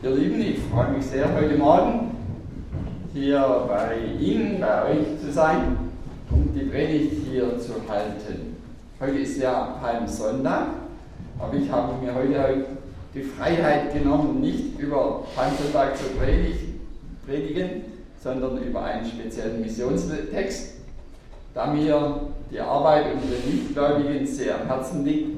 Ihr 0.00 0.10
Lieben, 0.10 0.40
ich 0.40 0.60
freue 0.72 0.92
mich 0.92 1.06
sehr, 1.06 1.26
heute 1.34 1.58
Morgen 1.58 2.12
hier 3.12 3.64
bei 3.66 3.96
Ihnen, 4.20 4.60
bei 4.60 4.90
euch 4.90 5.20
zu 5.20 5.32
sein 5.32 5.76
und 6.30 6.54
die 6.54 6.66
Predigt 6.66 7.14
hier 7.28 7.58
zu 7.58 7.72
halten. 7.88 8.56
Heute 9.00 9.18
ist 9.18 9.42
ja 9.42 9.76
Palmsonntag, 9.82 10.68
aber 11.40 11.54
ich 11.54 11.68
habe 11.68 11.94
mir 12.00 12.14
heute 12.14 12.66
die 13.12 13.22
Freiheit 13.22 13.92
genommen, 13.92 14.40
nicht 14.40 14.78
über 14.78 15.24
Palmsonntag 15.34 15.96
zu 15.96 16.04
predigen, 17.26 17.82
sondern 18.22 18.62
über 18.62 18.84
einen 18.84 19.04
speziellen 19.04 19.60
Missionstext, 19.60 20.74
da 21.54 21.74
mir 21.74 22.20
die 22.52 22.60
Arbeit 22.60 23.06
unter 23.14 23.26
den 23.26 23.52
Nichtgläubigen 23.52 24.24
sehr 24.24 24.60
am 24.60 24.68
Herzen 24.68 25.04
liegt 25.04 25.37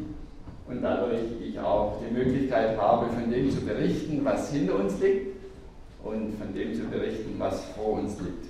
und 0.71 0.83
dadurch 0.83 1.21
ich 1.43 1.59
auch 1.59 1.99
die 2.01 2.15
Möglichkeit 2.15 2.79
habe, 2.79 3.07
von 3.09 3.31
dem 3.31 3.51
zu 3.51 3.61
berichten, 3.63 4.21
was 4.25 4.53
hinter 4.53 4.77
uns 4.77 5.01
liegt 5.01 5.37
und 6.05 6.39
von 6.39 6.55
dem 6.55 6.75
zu 6.75 6.83
berichten, 6.85 7.35
was 7.39 7.65
vor 7.77 7.99
uns 7.99 8.17
liegt. 8.21 8.47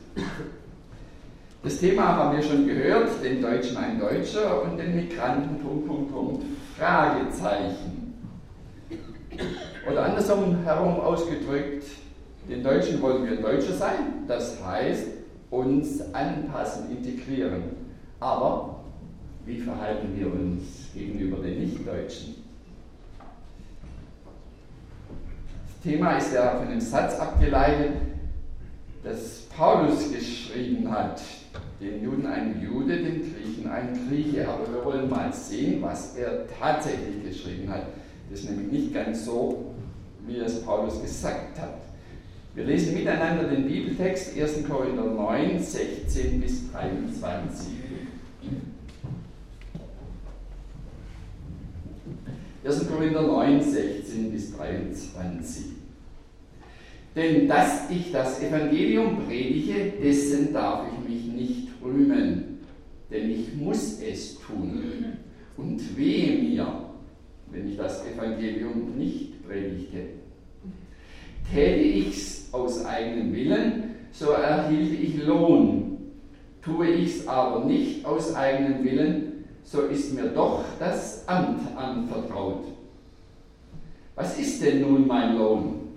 Das 1.62 1.78
Thema 1.78 2.16
haben 2.16 2.36
wir 2.36 2.42
schon 2.42 2.66
gehört, 2.66 3.22
den 3.22 3.42
Deutschen 3.42 3.76
ein 3.76 3.98
Deutscher 3.98 4.62
und 4.62 4.78
den 4.78 4.96
Migranten, 4.96 5.58
Punkt, 5.58 5.86
Punkt, 5.86 6.12
Punkt, 6.12 6.44
Fragezeichen. 6.78 8.14
Oder 9.90 10.04
andersherum 10.04 10.62
herum 10.62 11.00
ausgedrückt, 11.00 11.84
den 12.48 12.62
Deutschen 12.62 13.00
wollen 13.00 13.28
wir 13.28 13.40
Deutsche 13.40 13.72
sein, 13.72 14.24
das 14.26 14.62
heißt 14.64 15.08
uns 15.50 16.14
anpassen, 16.14 16.90
integrieren. 16.90 17.62
Aber 18.20 18.79
wie 19.46 19.58
verhalten 19.58 20.08
wir 20.16 20.26
uns 20.32 20.90
gegenüber 20.94 21.42
den 21.42 21.60
Nichtdeutschen? 21.60 22.36
Das 25.66 25.82
Thema 25.82 26.18
ist 26.18 26.34
ja 26.34 26.56
von 26.56 26.68
dem 26.68 26.80
Satz 26.80 27.18
abgeleitet, 27.18 27.92
das 29.02 29.46
Paulus 29.56 30.12
geschrieben 30.12 30.90
hat, 30.90 31.22
den 31.80 32.04
Juden 32.04 32.26
ein 32.26 32.60
Jude, 32.62 32.98
den 32.98 33.22
Griechen 33.22 33.70
ein 33.70 33.98
Grieche. 34.08 34.46
Aber 34.46 34.70
wir 34.72 34.84
wollen 34.84 35.08
mal 35.08 35.32
sehen, 35.32 35.80
was 35.80 36.16
er 36.16 36.46
tatsächlich 36.58 37.24
geschrieben 37.24 37.70
hat. 37.70 37.86
Das 38.30 38.40
ist 38.40 38.50
nämlich 38.50 38.70
nicht 38.70 38.94
ganz 38.94 39.24
so, 39.24 39.74
wie 40.26 40.36
es 40.36 40.62
Paulus 40.62 41.00
gesagt 41.00 41.58
hat. 41.58 41.80
Wir 42.54 42.64
lesen 42.64 42.94
miteinander 42.94 43.44
den 43.44 43.66
Bibeltext 43.66 44.36
1. 44.36 44.68
Korinther 44.68 45.04
9, 45.04 45.58
16 45.58 46.40
bis 46.40 46.70
23. 46.72 47.79
1. 52.70 52.88
Korinther 52.88 53.22
9, 53.22 53.60
16 53.60 54.30
bis 54.30 54.56
23. 54.56 55.64
Denn 57.16 57.48
dass 57.48 57.90
ich 57.90 58.12
das 58.12 58.40
Evangelium 58.40 59.24
predige, 59.26 59.94
dessen 60.00 60.52
darf 60.52 60.86
ich 60.92 61.08
mich 61.08 61.24
nicht 61.32 61.68
rühmen, 61.82 62.60
denn 63.10 63.28
ich 63.28 63.52
muss 63.56 64.00
es 64.00 64.38
tun. 64.38 64.84
Und 65.56 65.98
wehe 65.98 66.38
mir, 66.38 66.84
wenn 67.50 67.68
ich 67.68 67.76
das 67.76 68.06
Evangelium 68.06 68.96
nicht 68.96 69.44
predigte. 69.46 69.98
Täte 71.52 71.82
ich's 71.82 72.48
aus 72.52 72.84
eigenem 72.84 73.34
Willen, 73.34 73.82
so 74.12 74.30
erhielte 74.30 74.94
ich 74.94 75.24
Lohn. 75.24 75.98
Tue 76.62 76.86
ich's 76.86 77.26
aber 77.26 77.64
nicht 77.64 78.04
aus 78.06 78.34
eigenem 78.36 78.84
Willen, 78.84 79.29
so 79.70 79.82
ist 79.82 80.14
mir 80.14 80.28
doch 80.28 80.64
das 80.80 81.26
Amt 81.28 81.76
anvertraut. 81.76 82.64
Was 84.16 84.38
ist 84.38 84.62
denn 84.62 84.80
nun 84.80 85.06
mein 85.06 85.38
Lohn? 85.38 85.88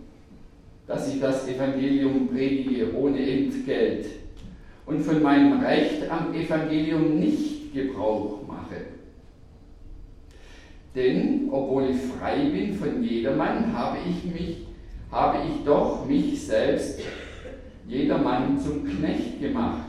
Dass 0.85 1.11
ich 1.11 1.19
das 1.19 1.47
Evangelium 1.47 2.27
predige 2.27 2.95
ohne 2.95 3.19
Entgelt 3.19 4.05
und 4.85 5.01
von 5.01 5.23
meinem 5.23 5.59
Recht 5.59 6.09
am 6.09 6.33
Evangelium 6.33 7.19
nicht 7.19 7.73
Gebrauch 7.73 8.41
mache. 8.47 8.81
Denn 10.93 11.49
obwohl 11.51 11.89
ich 11.89 11.97
frei 11.97 12.49
bin 12.49 12.75
von 12.75 13.01
jedermann, 13.03 13.75
habe 13.75 13.97
ich 14.07 14.31
mich, 14.31 14.57
habe 15.11 15.39
ich 15.47 15.65
doch 15.65 16.05
mich 16.05 16.45
selbst 16.45 16.99
jedermann 17.87 18.59
zum 18.59 18.85
Knecht 18.85 19.41
gemacht, 19.41 19.85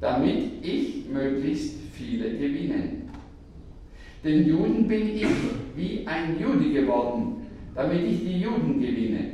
damit 0.00 0.64
ich 0.64 1.06
möglichst 1.08 1.85
viele 1.96 2.30
gewinnen. 2.30 3.08
Den 4.24 4.46
Juden 4.46 4.88
bin 4.88 5.16
ich 5.16 5.26
wie 5.76 6.06
ein 6.06 6.38
Jude 6.40 6.70
geworden, 6.72 7.46
damit 7.74 8.02
ich 8.04 8.20
die 8.20 8.40
Juden 8.40 8.80
gewinne. 8.80 9.30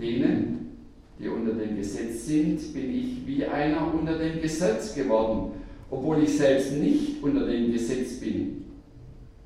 Denen, 0.00 0.76
die 1.18 1.28
unter 1.28 1.52
dem 1.52 1.76
Gesetz 1.76 2.26
sind, 2.26 2.72
bin 2.72 2.94
ich 2.94 3.26
wie 3.26 3.44
einer 3.44 3.92
unter 3.92 4.18
dem 4.18 4.40
Gesetz 4.40 4.94
geworden, 4.94 5.52
obwohl 5.90 6.22
ich 6.22 6.36
selbst 6.36 6.78
nicht 6.78 7.22
unter 7.22 7.46
dem 7.46 7.72
Gesetz 7.72 8.20
bin, 8.20 8.64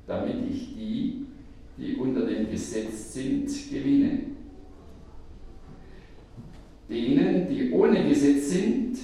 damit 0.05 0.35
ich 0.51 0.75
die, 0.75 1.25
die 1.77 1.95
unter 1.95 2.25
dem 2.25 2.49
Gesetz 2.49 3.13
sind, 3.13 3.49
gewinne. 3.71 4.19
Denen, 6.89 7.47
die 7.49 7.71
ohne 7.71 8.07
Gesetz 8.07 8.51
sind, 8.51 8.97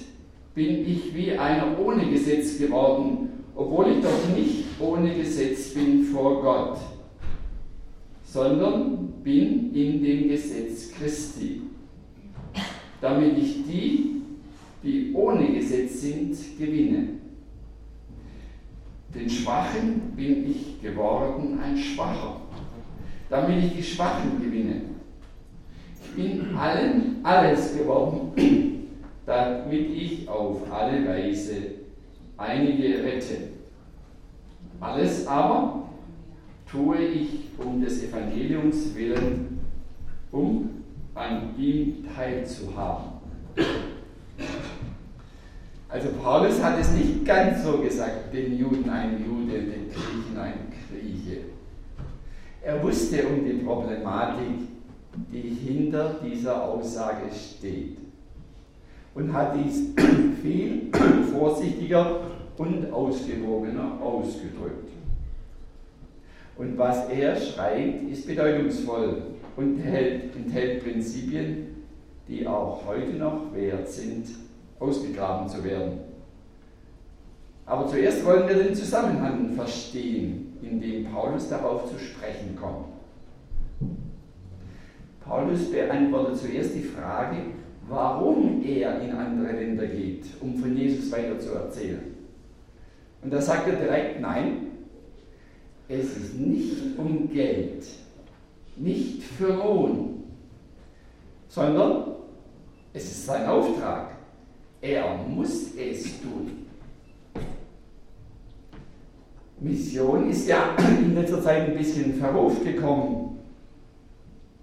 bin 0.56 0.88
ich 0.88 1.14
wie 1.16 1.32
einer 1.38 1.78
ohne 1.80 2.10
Gesetz 2.10 2.58
geworden, 2.58 3.30
obwohl 3.56 3.92
ich 3.92 4.04
doch 4.04 4.36
nicht 4.36 4.66
ohne 4.80 5.14
Gesetz 5.16 5.74
bin 5.74 6.04
vor 6.04 6.42
Gott, 6.42 6.78
sondern 8.26 9.14
bin 9.24 9.74
in 9.74 10.04
dem 10.04 10.30
Gesetz 10.30 10.92
Christi, 10.92 11.62
damit 13.02 13.38
ich 13.38 13.66
die, 13.66 14.22
die 14.84 15.14
ohne 15.14 15.54
Gesetz 15.54 16.02
sind, 16.02 16.36
gewinne. 16.58 17.10
Den 19.16 19.30
Schwachen 19.30 20.14
bin 20.16 20.50
ich 20.50 20.82
geworden 20.82 21.60
ein 21.64 21.78
Schwacher, 21.78 22.42
damit 23.30 23.64
ich 23.64 23.76
die 23.76 23.84
Schwachen 23.84 24.42
gewinne. 24.42 24.82
Ich 26.04 26.16
bin 26.16 26.56
allen 26.56 27.20
alles 27.24 27.78
geworden, 27.78 28.83
damit 29.26 29.90
ich 29.92 30.28
auf 30.28 30.72
alle 30.72 31.08
Weise 31.08 31.56
einige 32.38 33.04
rette. 33.04 33.38
Alles 34.80 35.26
aber 35.28 35.88
tue 36.70 36.98
ich 36.98 37.30
um 37.58 37.82
des 37.82 38.04
Evangeliums 38.04 38.94
willen, 38.96 39.60
um 40.32 40.70
an 41.16 41.54
ihm 41.58 42.06
teilzuhaben. 42.14 43.14
Also 45.88 46.10
Paulus 46.22 46.62
hat 46.62 46.80
es 46.80 46.92
nicht 46.92 47.24
ganz 47.24 47.64
so 47.64 47.78
gesagt, 47.78 48.34
den 48.34 48.58
Juden 48.58 48.90
ein 48.90 49.24
Jude, 49.24 49.60
den 49.60 49.90
Griechen 49.90 50.38
ein 50.38 50.74
Grieche. 50.90 51.42
Er 52.64 52.82
wusste 52.82 53.28
um 53.28 53.46
die 53.46 53.64
Problematik, 53.64 54.68
die 55.32 55.50
hinter 55.50 56.16
dieser 56.24 56.64
Aussage 56.64 57.30
steht 57.32 58.03
und 59.16 59.34
hat 59.34 59.56
dies 59.56 59.94
viel 60.42 60.92
vorsichtiger 61.32 62.22
und 62.58 62.92
ausgewogener 62.92 64.00
ausgedrückt. 64.02 64.90
Und 66.58 66.78
was 66.78 67.10
er 67.10 67.36
schreibt, 67.36 68.10
ist 68.12 68.28
bedeutungsvoll 68.28 69.24
und 69.56 69.78
enthält, 69.80 70.36
enthält 70.36 70.84
Prinzipien, 70.84 71.68
die 72.28 72.48
auch 72.48 72.86
heute 72.86 73.14
noch 73.14 73.54
wert 73.54 73.88
sind, 73.88 74.28
ausgegraben 74.80 75.50
zu 75.50 75.64
werden. 75.64 76.00
Aber 77.66 77.88
zuerst 77.88 78.26
wollen 78.26 78.48
wir 78.48 78.56
den 78.56 78.76
Zusammenhang 78.76 79.54
verstehen, 79.54 80.58
in 80.62 80.80
dem 80.80 81.06
Paulus 81.06 81.50
darauf 81.50 81.90
zu 81.90 81.98
sprechen 81.98 82.58
kommt. 82.60 82.88
Paulus 85.22 85.72
beantwortet 85.72 86.38
zuerst 86.38 86.76
die 86.76 86.82
Frage, 86.82 87.38
warum 87.88 88.64
er 88.64 89.02
in 89.02 89.12
andere 89.12 89.52
Länder 89.54 89.88
geht, 89.88 90.26
um 90.42 90.58
von 90.58 90.76
Jesus 90.76 91.12
weiter 91.12 91.40
zu 91.40 91.52
erzählen. 91.52 92.14
Und 93.22 93.32
da 93.32 93.42
sagt 93.42 93.68
er 93.68 93.76
direkt, 93.76 94.20
nein, 94.22 94.68
es 95.88 96.18
ist 96.18 96.40
nicht 96.40 96.98
um 96.98 97.30
Geld, 97.32 97.86
nicht 98.76 99.24
für 99.24 99.54
Lohn, 99.54 100.24
sondern 101.48 102.16
es 102.94 103.06
ist 103.06 103.26
sein 103.26 103.46
Auftrag. 103.46 104.12
Er 104.82 105.18
muss 105.28 105.76
es 105.76 106.22
tun. 106.22 106.64
Mission 109.60 110.30
ist 110.30 110.48
ja 110.48 110.76
in 110.78 111.16
letzter 111.16 111.42
Zeit 111.42 111.70
ein 111.70 111.78
bisschen 111.78 112.06
in 112.06 112.14
Verruf 112.16 112.62
gekommen. 112.64 113.40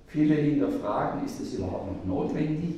Viele 0.08 0.34
hinterfragen, 0.34 1.25
ist 1.25 1.40
es 1.40 1.55
überhaupt 1.55 2.06
noch 2.06 2.25
notwendig? 2.25 2.75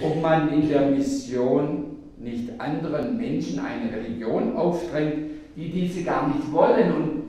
Ob 0.00 0.22
man 0.22 0.52
in 0.52 0.68
der 0.68 0.90
Mission 0.90 1.96
nicht 2.18 2.60
anderen 2.60 3.16
Menschen 3.16 3.60
eine 3.60 3.92
Religion 3.92 4.56
aufdrängt, 4.56 5.30
die 5.56 5.70
diese 5.70 6.02
gar 6.04 6.28
nicht 6.28 6.50
wollen 6.52 6.92
und 6.92 7.22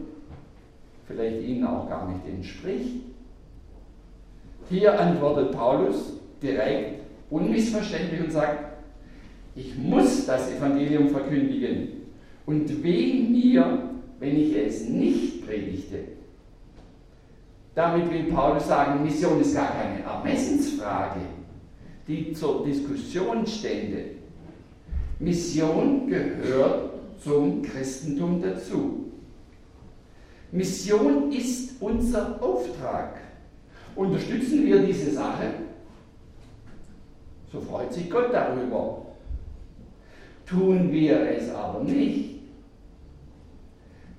vielleicht 1.05 1.41
ihnen 1.41 1.65
auch 1.65 1.89
gar 1.89 2.07
nicht 2.09 2.25
entspricht. 2.27 3.01
Hier 4.69 4.99
antwortet 4.99 5.51
Paulus 5.51 6.13
direkt, 6.41 7.01
unmissverständlich 7.29 8.21
und 8.21 8.31
sagt, 8.31 8.77
ich 9.55 9.77
muss 9.77 10.25
das 10.25 10.51
Evangelium 10.51 11.09
verkündigen. 11.09 11.89
Und 12.45 12.83
weh 12.83 13.23
mir, 13.23 13.79
wenn 14.19 14.37
ich 14.37 14.55
es 14.55 14.87
nicht 14.87 15.45
predigte. 15.45 15.99
Damit 17.75 18.11
will 18.11 18.31
Paulus 18.31 18.67
sagen, 18.67 19.03
Mission 19.03 19.41
ist 19.41 19.55
gar 19.55 19.71
keine 19.71 20.03
Ermessensfrage, 20.03 21.21
die 22.07 22.33
zur 22.33 22.65
Diskussion 22.65 23.45
stände. 23.45 24.05
Mission 25.19 26.07
gehört 26.07 26.91
zum 27.19 27.61
Christentum 27.61 28.41
dazu. 28.41 29.11
Mission 30.51 31.31
ist 31.31 31.81
unser 31.81 32.41
Auftrag. 32.41 33.19
Unterstützen 33.95 34.65
wir 34.65 34.79
diese 34.83 35.11
Sache, 35.11 35.53
so 37.51 37.61
freut 37.61 37.93
sich 37.93 38.09
Gott 38.09 38.33
darüber. 38.33 39.05
Tun 40.45 40.91
wir 40.91 41.29
es 41.29 41.49
aber 41.51 41.83
nicht, 41.83 42.39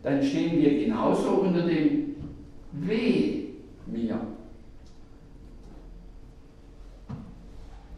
dann 0.03 0.23
stehen 0.23 0.61
wir 0.61 0.85
genauso 0.85 1.29
unter 1.31 1.67
dem 1.67 2.17
Weh 2.73 3.45
mir. 3.87 4.19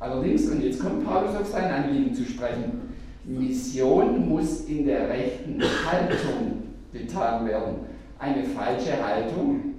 Allerdings, 0.07 0.49
und 0.49 0.63
jetzt 0.63 0.81
kommt 0.81 1.05
Paulus 1.05 1.35
auf 1.35 1.49
sein 1.49 1.69
Anliegen 1.69 2.15
zu 2.15 2.25
sprechen, 2.25 2.95
Mission 3.25 4.29
muss 4.29 4.67
in 4.67 4.87
der 4.87 5.09
rechten 5.09 5.61
Haltung 5.61 6.63
getan 6.93 7.45
werden. 7.45 7.75
Eine 8.17 8.45
falsche 8.45 9.05
Haltung 9.05 9.75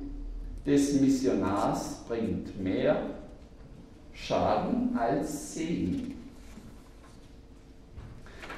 des 0.66 1.00
Missionars 1.00 2.04
bringt 2.10 2.62
mehr 2.62 2.98
Schaden 4.14 4.98
als 4.98 5.54
Segen. 5.54 6.16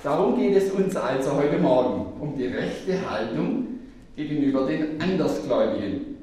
Darum 0.01 0.39
geht 0.39 0.55
es 0.55 0.71
uns 0.71 0.95
also 0.95 1.35
heute 1.35 1.59
Morgen 1.59 2.19
um 2.19 2.35
die 2.35 2.47
rechte 2.47 2.97
Haltung 3.07 3.67
gegenüber 4.15 4.65
den 4.65 4.99
Andersgläubigen. 4.99 6.17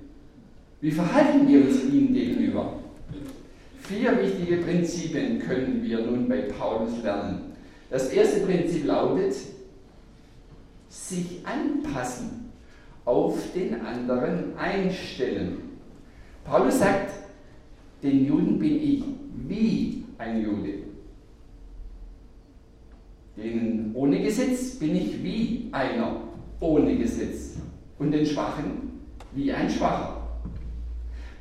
Wie 0.80 0.90
verhalten 0.90 1.46
wir 1.46 1.60
uns 1.66 1.84
ihnen 1.84 2.12
gegenüber? 2.12 2.72
Vier 3.88 4.20
wichtige 4.20 4.56
Prinzipien 4.56 5.38
können 5.38 5.80
wir 5.80 6.00
nun 6.00 6.28
bei 6.28 6.42
Paulus 6.42 7.02
lernen. 7.04 7.52
Das 7.88 8.08
erste 8.08 8.40
Prinzip 8.40 8.84
lautet, 8.84 9.34
sich 10.88 11.40
anpassen, 11.44 12.50
auf 13.04 13.38
den 13.54 13.80
anderen 13.80 14.58
einstellen. 14.58 15.78
Paulus 16.44 16.80
sagt, 16.80 17.12
den 18.02 18.26
Juden 18.26 18.58
bin 18.58 18.82
ich 18.82 19.04
wie 19.46 20.04
ein 20.18 20.42
Jude. 20.42 20.74
Den 23.36 23.92
ohne 23.94 24.20
Gesetz 24.20 24.80
bin 24.80 24.96
ich 24.96 25.22
wie 25.22 25.68
einer 25.70 26.22
ohne 26.58 26.96
Gesetz. 26.96 27.56
Und 28.00 28.10
den 28.10 28.26
Schwachen 28.26 29.00
wie 29.32 29.52
ein 29.52 29.70
Schwacher. 29.70 30.25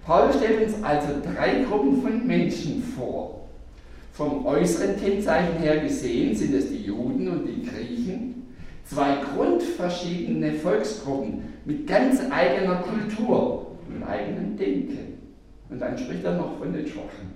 Paulus 0.05 0.35
stellt 0.35 0.67
uns 0.67 0.83
also 0.83 1.07
drei 1.23 1.63
Gruppen 1.63 2.01
von 2.01 2.27
Menschen 2.27 2.83
vor. 2.83 3.47
Vom 4.13 4.45
äußeren 4.45 4.95
Kennzeichen 4.97 5.57
her 5.57 5.79
gesehen 5.79 6.35
sind 6.35 6.53
es 6.53 6.69
die 6.69 6.83
Juden 6.83 7.27
und 7.27 7.45
die 7.47 7.65
Griechen, 7.65 8.55
zwei 8.85 9.17
grundverschiedene 9.35 10.53
Volksgruppen 10.53 11.41
mit 11.65 11.87
ganz 11.87 12.21
eigener 12.29 12.75
Kultur 12.75 13.71
und 13.89 14.03
eigenem 14.03 14.55
Denken. 14.55 15.17
Und 15.69 15.79
dann 15.79 15.97
spricht 15.97 16.23
er 16.23 16.37
noch 16.37 16.59
von 16.59 16.71
den 16.71 16.85
Schwachen. 16.85 17.33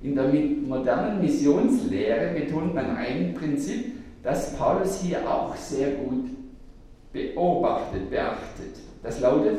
In 0.00 0.14
der 0.14 0.32
modernen 0.32 1.20
Missionslehre 1.20 2.34
betont 2.34 2.74
man 2.74 2.96
ein 2.96 3.34
Prinzip, 3.34 3.92
das 4.22 4.56
Paulus 4.56 5.00
hier 5.00 5.28
auch 5.28 5.54
sehr 5.56 5.92
gut 5.96 6.30
beobachtet, 7.12 8.08
beachtet. 8.10 8.76
Das 9.02 9.20
lautet, 9.20 9.58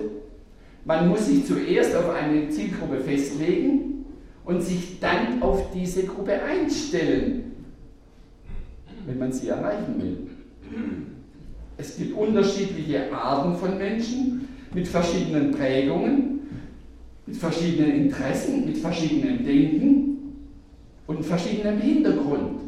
man 0.86 1.08
muss 1.08 1.28
sich 1.28 1.46
zuerst 1.46 1.96
auf 1.96 2.10
eine 2.10 2.50
Zielgruppe 2.50 3.00
festlegen 3.00 4.06
und 4.46 4.62
sich 4.62 5.00
dann 5.00 5.42
auf 5.42 5.72
diese 5.72 6.04
Gruppe 6.04 6.42
einstellen, 6.42 7.54
wenn 9.06 9.20
man 9.20 9.32
sie 9.32 9.48
erreichen 9.48 10.02
will. 10.02 10.18
Es 11.78 11.98
gibt 11.98 12.16
unterschiedliche 12.16 13.12
Arten 13.14 13.56
von 13.56 13.78
Menschen 13.78 14.48
mit 14.74 14.88
verschiedenen 14.88 15.52
Prägungen, 15.52 16.42
mit 17.26 17.38
verschiedenen 17.38 18.06
Interessen, 18.06 18.66
mit 18.66 18.78
verschiedenem 18.78 19.46
Denken 19.46 20.18
und 21.08 21.26
verschiedenem 21.26 21.80
Hintergrund. 21.80 22.62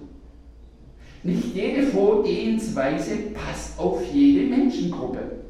Nicht 1.24 1.56
jede 1.56 1.84
Vorgehensweise 1.84 3.16
passt 3.34 3.78
auf 3.80 4.02
jede 4.14 4.48
Menschengruppe. 4.48 5.45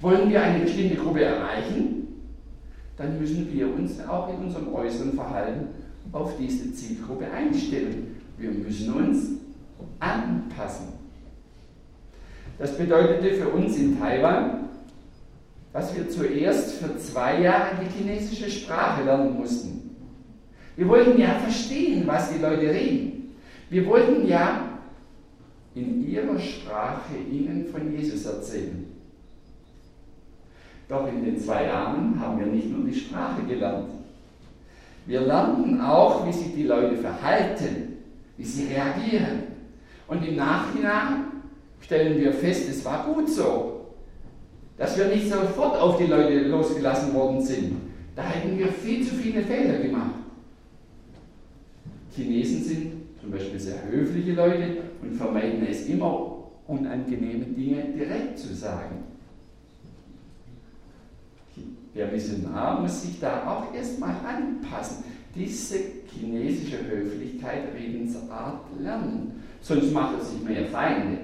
Wollen 0.00 0.30
wir 0.30 0.42
eine 0.42 0.64
bestimmte 0.64 0.96
Gruppe 0.96 1.24
erreichen, 1.24 2.06
dann 2.96 3.18
müssen 3.18 3.52
wir 3.52 3.72
uns 3.74 4.00
auch 4.06 4.28
in 4.28 4.44
unserem 4.44 4.74
äußeren 4.74 5.12
Verhalten 5.12 5.68
auf 6.12 6.36
diese 6.38 6.72
Zielgruppe 6.74 7.30
einstellen. 7.30 8.16
Wir 8.38 8.50
müssen 8.50 8.92
uns 8.92 9.28
anpassen. 9.98 10.88
Das 12.58 12.76
bedeutete 12.76 13.36
für 13.36 13.48
uns 13.48 13.76
in 13.76 13.98
Taiwan, 13.98 14.68
dass 15.72 15.94
wir 15.96 16.08
zuerst 16.08 16.74
für 16.74 16.96
zwei 16.98 17.40
Jahre 17.42 17.76
die 17.80 17.98
chinesische 17.98 18.50
Sprache 18.50 19.04
lernen 19.04 19.38
mussten. 19.38 19.96
Wir 20.76 20.88
wollten 20.88 21.18
ja 21.18 21.34
verstehen, 21.34 22.06
was 22.06 22.32
die 22.32 22.40
Leute 22.40 22.70
reden. 22.70 23.34
Wir 23.68 23.86
wollten 23.86 24.26
ja 24.26 24.78
in 25.74 26.06
ihrer 26.06 26.38
Sprache 26.38 27.14
ihnen 27.30 27.66
von 27.66 27.96
Jesus 27.96 28.26
erzählen. 28.26 28.89
Doch 30.90 31.06
in 31.06 31.24
den 31.24 31.38
zwei 31.38 31.66
Jahren 31.66 32.18
haben 32.20 32.40
wir 32.40 32.46
nicht 32.46 32.68
nur 32.68 32.84
die 32.84 32.98
Sprache 32.98 33.44
gelernt. 33.44 33.90
Wir 35.06 35.20
lernten 35.20 35.80
auch, 35.80 36.26
wie 36.26 36.32
sich 36.32 36.52
die 36.52 36.64
Leute 36.64 36.96
verhalten, 36.96 37.98
wie 38.36 38.44
sie 38.44 38.66
reagieren. 38.66 39.44
Und 40.08 40.26
im 40.26 40.34
Nachhinein 40.34 41.26
stellen 41.80 42.20
wir 42.20 42.32
fest, 42.32 42.68
es 42.68 42.84
war 42.84 43.06
gut 43.06 43.28
so, 43.28 43.92
dass 44.76 44.98
wir 44.98 45.06
nicht 45.06 45.30
sofort 45.30 45.78
auf 45.78 45.96
die 45.96 46.06
Leute 46.06 46.48
losgelassen 46.48 47.14
worden 47.14 47.40
sind. 47.40 47.76
Da 48.16 48.24
hätten 48.24 48.58
wir 48.58 48.66
viel 48.66 49.06
zu 49.06 49.14
viele 49.14 49.42
Fehler 49.42 49.78
gemacht. 49.78 50.16
Chinesen 52.12 52.64
sind 52.64 52.92
zum 53.20 53.30
Beispiel 53.30 53.60
sehr 53.60 53.88
höfliche 53.88 54.32
Leute 54.32 54.78
und 55.02 55.14
vermeiden 55.14 55.64
es 55.70 55.86
immer, 55.86 56.38
unangenehme 56.66 57.44
Dinge 57.44 57.84
direkt 57.96 58.36
zu 58.40 58.52
sagen. 58.52 59.09
Der 61.94 62.06
Missionar 62.10 62.80
muss 62.80 63.02
sich 63.02 63.18
da 63.18 63.50
auch 63.50 63.74
erstmal 63.74 64.14
anpassen, 64.24 65.04
diese 65.34 65.76
chinesische 66.12 66.78
Höflichkeit, 66.88 67.74
Redensart 67.74 68.60
lernen. 68.80 69.42
Sonst 69.60 69.92
macht 69.92 70.18
er 70.18 70.24
sich 70.24 70.42
mehr 70.42 70.66
Feinde 70.66 71.18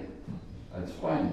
als 0.72 0.90
Freunde. 0.92 1.32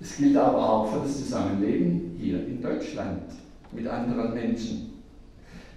Das 0.00 0.16
gilt 0.16 0.36
aber 0.36 0.58
auch 0.58 0.92
für 0.92 1.00
das 1.00 1.18
Zusammenleben 1.18 2.16
hier 2.18 2.44
in 2.46 2.60
Deutschland 2.60 3.22
mit 3.70 3.86
anderen 3.86 4.34
Menschen. 4.34 4.92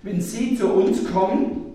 Wenn 0.02 0.20
Sie 0.20 0.58
zu 0.58 0.68
uns 0.68 1.06
kommen, 1.12 1.66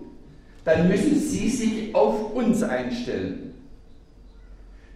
dann 0.65 0.87
müssen 0.87 1.15
Sie 1.15 1.49
sich 1.49 1.95
auf 1.95 2.33
uns 2.33 2.61
einstellen. 2.61 3.53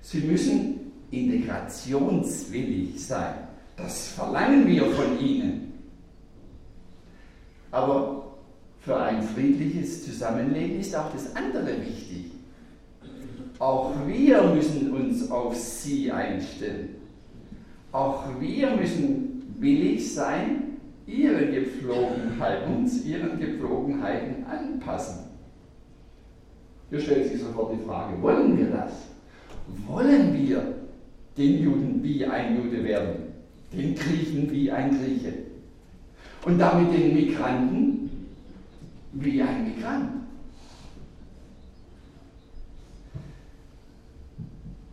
Sie 0.01 0.19
müssen 0.19 0.75
integrationswillig 1.12 3.05
sein. 3.05 3.35
Das 3.77 4.09
verlangen 4.09 4.67
wir 4.67 4.85
von 4.85 5.19
Ihnen. 5.19 5.74
Aber 7.71 8.35
für 8.79 8.97
ein 8.97 9.21
friedliches 9.21 10.05
Zusammenleben 10.05 10.79
ist 10.79 10.95
auch 10.95 11.12
das 11.12 11.35
andere 11.35 11.81
wichtig. 11.81 12.31
Auch 13.59 13.93
wir 14.05 14.43
müssen 14.43 14.93
uns 14.93 15.29
auf 15.31 15.55
Sie 15.55 16.12
einstellen. 16.12 16.95
Auch 17.91 18.24
wir 18.39 18.71
müssen 18.71 19.55
willig 19.57 20.13
sein, 20.13 20.77
ihre 21.07 21.45
Gepflogenheiten, 21.47 22.75
uns 22.75 23.05
ihren 23.05 23.39
Gepflogenheiten 23.39 24.45
anpassen. 24.45 25.25
Hier 26.89 27.00
stellt 27.00 27.31
sich 27.31 27.41
sofort 27.41 27.74
die 27.74 27.85
Frage, 27.85 28.21
wollen 28.21 28.57
wir 28.57 28.67
das? 28.67 28.91
Wollen 29.88 30.33
wir 30.33 30.75
den 31.37 31.63
Juden 31.63 32.03
wie 32.03 32.25
ein 32.25 32.57
Jude 32.57 32.83
werden, 32.83 33.15
den 33.73 33.95
Griechen 33.95 34.49
wie 34.51 34.71
ein 34.71 34.89
Grieche 34.89 35.33
und 36.45 36.59
damit 36.59 36.93
den 36.93 37.13
Migranten 37.13 38.09
wie 39.13 39.41
ein 39.41 39.63
Migrant? 39.65 40.09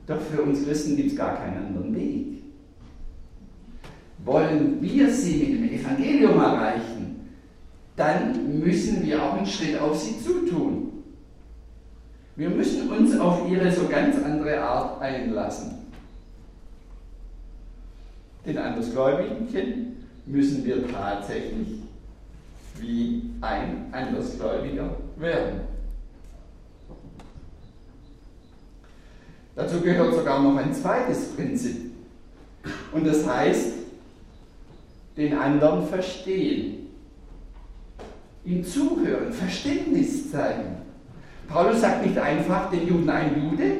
Doch 0.06 0.20
für 0.20 0.42
uns 0.42 0.64
Christen 0.64 0.96
gibt 0.96 1.12
es 1.12 1.16
gar 1.16 1.36
keinen 1.36 1.66
anderen 1.66 1.94
Weg. 1.94 2.32
wollen 4.24 4.78
wir 4.80 5.10
sie 5.10 5.36
mit 5.38 5.70
dem 5.70 5.80
Evangelium 5.80 6.40
erreichen, 6.40 7.28
dann 7.96 8.60
müssen 8.60 9.04
wir 9.04 9.22
auch 9.22 9.34
einen 9.34 9.46
Schritt 9.46 9.78
auf 9.78 9.98
sie 9.98 10.22
zutun. 10.22 11.02
Wir 12.36 12.48
müssen 12.48 12.88
uns 12.90 13.18
auf 13.18 13.50
ihre 13.50 13.70
so 13.70 13.88
ganz 13.88 14.16
andere 14.22 14.60
Art 14.60 15.00
einlassen. 15.02 15.81
Den 18.44 18.58
Andersgläubigen 18.58 19.96
müssen 20.26 20.64
wir 20.64 20.90
tatsächlich 20.90 21.80
wie 22.80 23.30
ein 23.40 23.86
Andersgläubiger 23.92 24.96
werden. 25.16 25.60
Dazu 29.54 29.80
gehört 29.80 30.14
sogar 30.14 30.42
noch 30.42 30.56
ein 30.56 30.72
zweites 30.74 31.32
Prinzip. 31.34 31.92
Und 32.92 33.06
das 33.06 33.26
heißt, 33.26 33.72
den 35.16 35.36
anderen 35.36 35.86
verstehen, 35.86 36.88
ihm 38.44 38.64
zuhören, 38.64 39.32
Verständnis 39.32 40.30
zeigen. 40.30 40.76
Paulus 41.48 41.80
sagt 41.80 42.06
nicht 42.06 42.18
einfach 42.18 42.70
den 42.70 42.88
Juden 42.88 43.10
ein 43.10 43.50
Jude, 43.50 43.72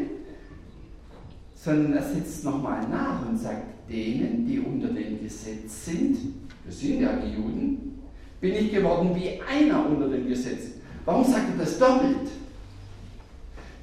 sondern 1.55 1.95
er 1.95 2.03
setzt 2.03 2.45
nochmal 2.45 2.87
nach 2.89 3.27
und 3.27 3.39
sagt, 3.39 3.82
denen, 3.93 4.47
die 4.47 4.59
unter 4.59 4.89
dem 4.89 5.23
Gesetz 5.23 5.85
sind, 5.85 6.17
wir 6.65 6.73
sind 6.73 7.03
ja 7.03 7.17
die 7.17 7.35
Juden, 7.35 8.01
bin 8.41 8.55
ich 8.55 8.73
geworden 8.73 9.15
wie 9.15 9.41
einer 9.43 9.87
unter 9.87 10.09
dem 10.09 10.27
Gesetz. 10.27 10.73
Warum 11.05 11.25
sagt 11.25 11.51
er 11.53 11.65
das 11.65 11.79
doppelt? 11.79 12.31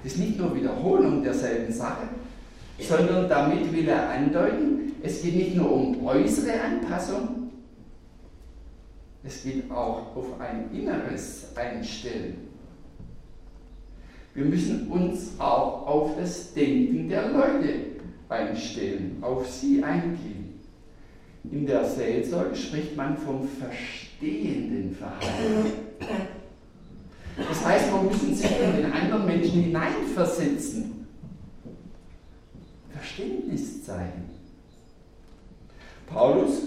Das 0.03 0.13
ist 0.13 0.19
nicht 0.19 0.39
nur 0.39 0.55
Wiederholung 0.55 1.21
derselben 1.23 1.71
Sache, 1.71 2.07
sondern 2.79 3.29
damit 3.29 3.71
will 3.71 3.87
er 3.87 4.09
andeuten, 4.09 4.93
es 5.03 5.21
geht 5.21 5.35
nicht 5.35 5.55
nur 5.55 5.71
um 5.71 6.05
äußere 6.05 6.59
Anpassung, 6.61 7.51
es 9.23 9.43
geht 9.43 9.69
auch 9.69 10.15
auf 10.15 10.39
ein 10.39 10.69
inneres 10.73 11.47
Einstellen. 11.55 12.47
Wir 14.33 14.45
müssen 14.45 14.87
uns 14.87 15.31
auch 15.37 15.85
auf 15.85 16.17
das 16.17 16.53
Denken 16.53 17.09
der 17.09 17.29
Leute 17.29 17.88
einstellen, 18.29 19.17
auf 19.21 19.49
sie 19.49 19.83
eingehen. 19.83 20.59
In 21.51 21.65
der 21.65 21.83
Seelsorge 21.85 22.55
spricht 22.55 22.95
man 22.95 23.17
vom 23.17 23.47
verstehenden 23.47 24.95
Verhalten. 24.95 25.71
Das 27.37 27.65
heißt, 27.65 27.91
wir 27.91 28.01
müssen 28.03 28.35
sich 28.35 28.51
in 28.51 28.83
den 28.83 28.91
anderen 28.91 29.25
Menschen 29.25 29.63
hineinversetzen. 29.63 31.07
Verständnis 32.91 33.83
zeigen. 33.83 34.29
Paulus 36.05 36.63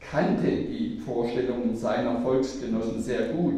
kannte 0.00 0.46
die 0.46 1.00
Vorstellungen 1.04 1.76
seiner 1.76 2.20
Volksgenossen 2.20 3.02
sehr 3.02 3.32
gut. 3.32 3.54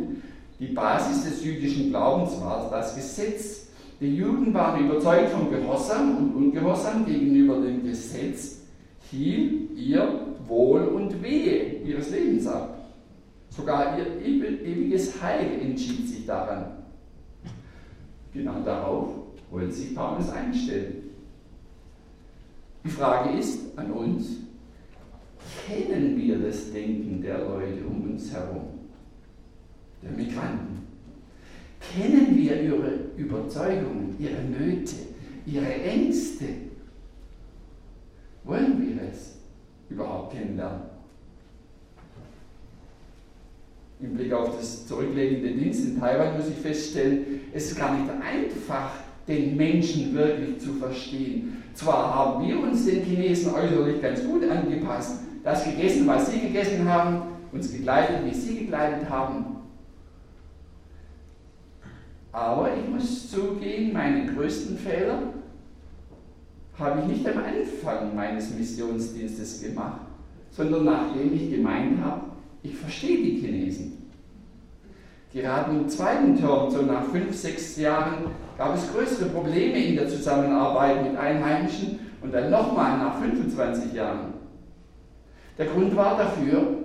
Die 0.58 0.68
Basis 0.68 1.24
des 1.24 1.44
jüdischen 1.44 1.90
Glaubens 1.90 2.40
war 2.40 2.70
das 2.70 2.94
Gesetz. 2.94 3.61
Die 4.02 4.16
Juden 4.16 4.52
waren 4.52 4.84
überzeugt 4.84 5.28
vom 5.28 5.48
Gehorsam 5.48 6.16
und 6.16 6.34
Ungehorsam 6.34 7.06
gegenüber 7.06 7.60
dem 7.60 7.84
Gesetz 7.84 8.62
hielt 9.08 9.78
ihr 9.78 10.26
Wohl 10.48 10.82
und 10.86 11.22
Wehe 11.22 11.78
ihres 11.84 12.10
Lebens 12.10 12.48
ab. 12.48 12.84
Sogar 13.48 13.96
ihr 13.96 14.20
ewiges 14.20 15.22
Heil 15.22 15.60
entschied 15.60 16.08
sich 16.08 16.26
daran. 16.26 16.78
Genau 18.34 18.60
darauf 18.64 19.10
wollte 19.52 19.70
sich 19.70 19.94
Paulus 19.94 20.30
einstellen. 20.30 21.10
Die 22.84 22.90
Frage 22.90 23.38
ist 23.38 23.78
an 23.78 23.92
uns, 23.92 24.38
kennen 25.64 26.16
wir 26.16 26.40
das 26.40 26.72
Denken 26.72 27.22
der 27.22 27.38
Leute 27.38 27.84
um 27.88 28.10
uns 28.10 28.32
herum, 28.32 28.64
der 30.02 30.10
Migranten? 30.10 30.91
Kennen 31.90 32.36
wir 32.36 32.62
ihre 32.62 32.92
Überzeugungen, 33.16 34.16
ihre 34.18 34.42
Nöte, 34.42 34.96
ihre 35.46 35.72
Ängste? 35.82 36.44
Wollen 38.44 38.80
wir 38.80 39.02
es 39.10 39.36
überhaupt 39.88 40.34
kennenlernen? 40.34 40.92
im 44.02 44.16
Blick 44.16 44.32
auf 44.32 44.56
das 44.56 44.86
zurücklegende 44.86 45.50
Dienst 45.50 45.84
in 45.86 46.00
Taiwan 46.00 46.36
muss 46.36 46.48
ich 46.48 46.56
feststellen, 46.56 47.40
es 47.52 47.70
ist 47.70 47.78
gar 47.78 47.96
nicht 47.96 48.10
einfach, 48.10 48.90
den 49.28 49.56
Menschen 49.56 50.12
wirklich 50.14 50.58
zu 50.58 50.72
verstehen. 50.74 51.62
Zwar 51.74 52.12
haben 52.14 52.46
wir 52.46 52.60
uns 52.60 52.84
den 52.84 53.04
Chinesen 53.04 53.54
äußerlich 53.54 54.02
ganz 54.02 54.24
gut 54.24 54.42
angepasst, 54.48 55.20
das 55.44 55.64
gegessen, 55.64 56.06
was 56.06 56.30
sie 56.30 56.40
gegessen 56.40 56.88
haben, 56.88 57.22
uns 57.52 57.72
gekleidet, 57.72 58.24
wie 58.24 58.34
sie 58.34 58.58
gekleidet 58.64 59.08
haben. 59.08 59.61
Aber 62.32 62.70
ich 62.74 62.88
muss 62.88 63.30
zugeben, 63.30 63.92
meine 63.92 64.32
größten 64.32 64.78
Fehler 64.78 65.18
habe 66.78 67.00
ich 67.00 67.06
nicht 67.18 67.28
am 67.28 67.38
Anfang 67.38 68.14
meines 68.14 68.54
Missionsdienstes 68.54 69.62
gemacht, 69.62 70.00
sondern 70.50 70.86
nachdem 70.86 71.34
ich 71.34 71.50
gemeint 71.50 72.02
habe, 72.02 72.22
ich 72.62 72.74
verstehe 72.74 73.18
die 73.18 73.40
Chinesen. 73.40 74.08
Gerade 75.32 75.72
im 75.72 75.88
zweiten 75.88 76.36
Term, 76.36 76.70
so 76.70 76.82
nach 76.82 77.04
fünf, 77.04 77.34
sechs 77.34 77.76
Jahren, 77.76 78.30
gab 78.58 78.76
es 78.76 78.92
größere 78.92 79.30
Probleme 79.30 79.78
in 79.78 79.96
der 79.96 80.08
Zusammenarbeit 80.08 81.02
mit 81.02 81.16
Einheimischen 81.16 81.98
und 82.22 82.32
dann 82.32 82.50
nochmal 82.50 82.98
nach 82.98 83.18
25 83.18 83.92
Jahren. 83.94 84.34
Der 85.58 85.66
Grund 85.66 85.94
war 85.96 86.16
dafür, 86.16 86.84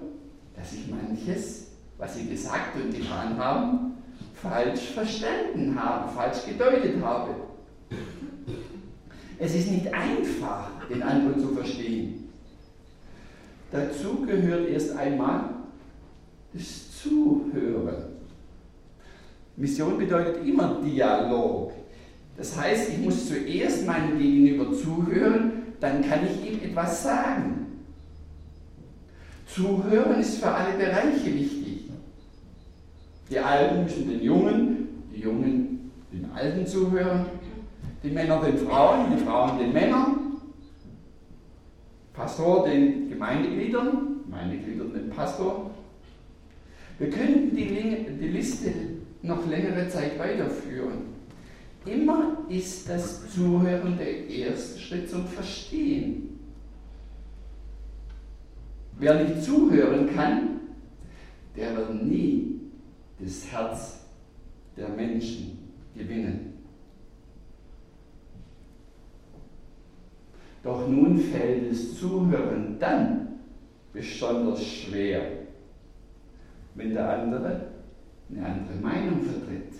dass 0.55 0.73
ich 0.73 0.87
manches, 0.89 1.71
was 1.97 2.15
sie 2.15 2.27
gesagt 2.27 2.75
und 2.75 2.95
getan 2.95 3.37
haben, 3.37 3.86
falsch 4.41 4.91
verstanden 4.93 5.79
habe, 5.79 6.11
falsch 6.13 6.45
gedeutet 6.45 7.01
habe. 7.01 7.31
Es 9.39 9.55
ist 9.55 9.71
nicht 9.71 9.93
einfach, 9.93 10.69
den 10.89 11.03
anderen 11.03 11.39
zu 11.39 11.49
verstehen. 11.49 12.29
Dazu 13.71 14.25
gehört 14.25 14.69
erst 14.69 14.95
einmal 14.95 15.49
das 16.53 17.01
Zuhören. 17.01 18.17
Mission 19.57 19.97
bedeutet 19.97 20.45
immer 20.45 20.81
Dialog. 20.83 21.73
Das 22.37 22.55
heißt, 22.55 22.91
ich 22.91 22.99
muss 22.99 23.27
zuerst 23.27 23.85
meinem 23.85 24.17
Gegenüber 24.17 24.71
zuhören, 24.73 25.63
dann 25.79 26.07
kann 26.07 26.19
ich 26.25 26.51
ihm 26.51 26.61
etwas 26.63 27.03
sagen. 27.03 27.65
Zuhören 29.47 30.19
ist 30.19 30.37
für 30.37 30.51
alle 30.51 30.77
Bereiche 30.77 31.33
wichtig. 31.33 31.56
Die 33.29 33.39
Alten 33.39 33.83
müssen 33.83 34.09
den 34.09 34.21
Jungen, 34.21 34.87
die 35.13 35.21
Jungen 35.21 35.91
den 36.11 36.31
Alten 36.33 36.65
zuhören, 36.65 37.25
die 38.03 38.09
Männer 38.09 38.41
den 38.41 38.57
Frauen, 38.57 39.11
die 39.11 39.23
Frauen 39.23 39.59
den 39.59 39.73
Männern, 39.73 40.37
Pastor 42.13 42.67
den 42.67 43.09
Gemeindegliedern, 43.09 44.21
Gemeindeglieder 44.25 44.85
den 44.85 45.09
Pastor, 45.09 45.71
wir 46.99 47.09
könnten 47.09 47.55
die, 47.55 47.67
die 48.19 48.27
Liste 48.29 48.71
noch 49.21 49.45
längere 49.47 49.87
Zeit 49.87 50.17
weiterführen. 50.17 51.17
Immer 51.85 52.37
ist 52.49 52.89
das 52.89 53.31
Zuhören 53.33 53.97
der 53.97 54.27
erste 54.27 54.79
Schritt 54.79 55.09
zum 55.09 55.25
Verstehen. 55.25 56.39
Wer 58.99 59.23
nicht 59.23 59.43
zuhören 59.43 60.09
kann, 60.13 60.59
der 61.55 61.75
wird 61.77 62.03
nie 62.03 62.56
das 63.19 63.51
Herz 63.51 64.05
der 64.75 64.89
Menschen 64.89 65.57
gewinnen. 65.95 66.53
Doch 70.63 70.87
nun 70.87 71.17
fällt 71.17 71.71
das 71.71 71.95
Zuhören 71.95 72.77
dann 72.79 73.39
besonders 73.93 74.63
schwer 74.63 75.37
wenn 76.77 76.93
der 76.93 77.09
andere 77.09 77.61
eine 78.29 78.45
andere 78.45 78.75
Meinung 78.81 79.21
vertritt. 79.21 79.73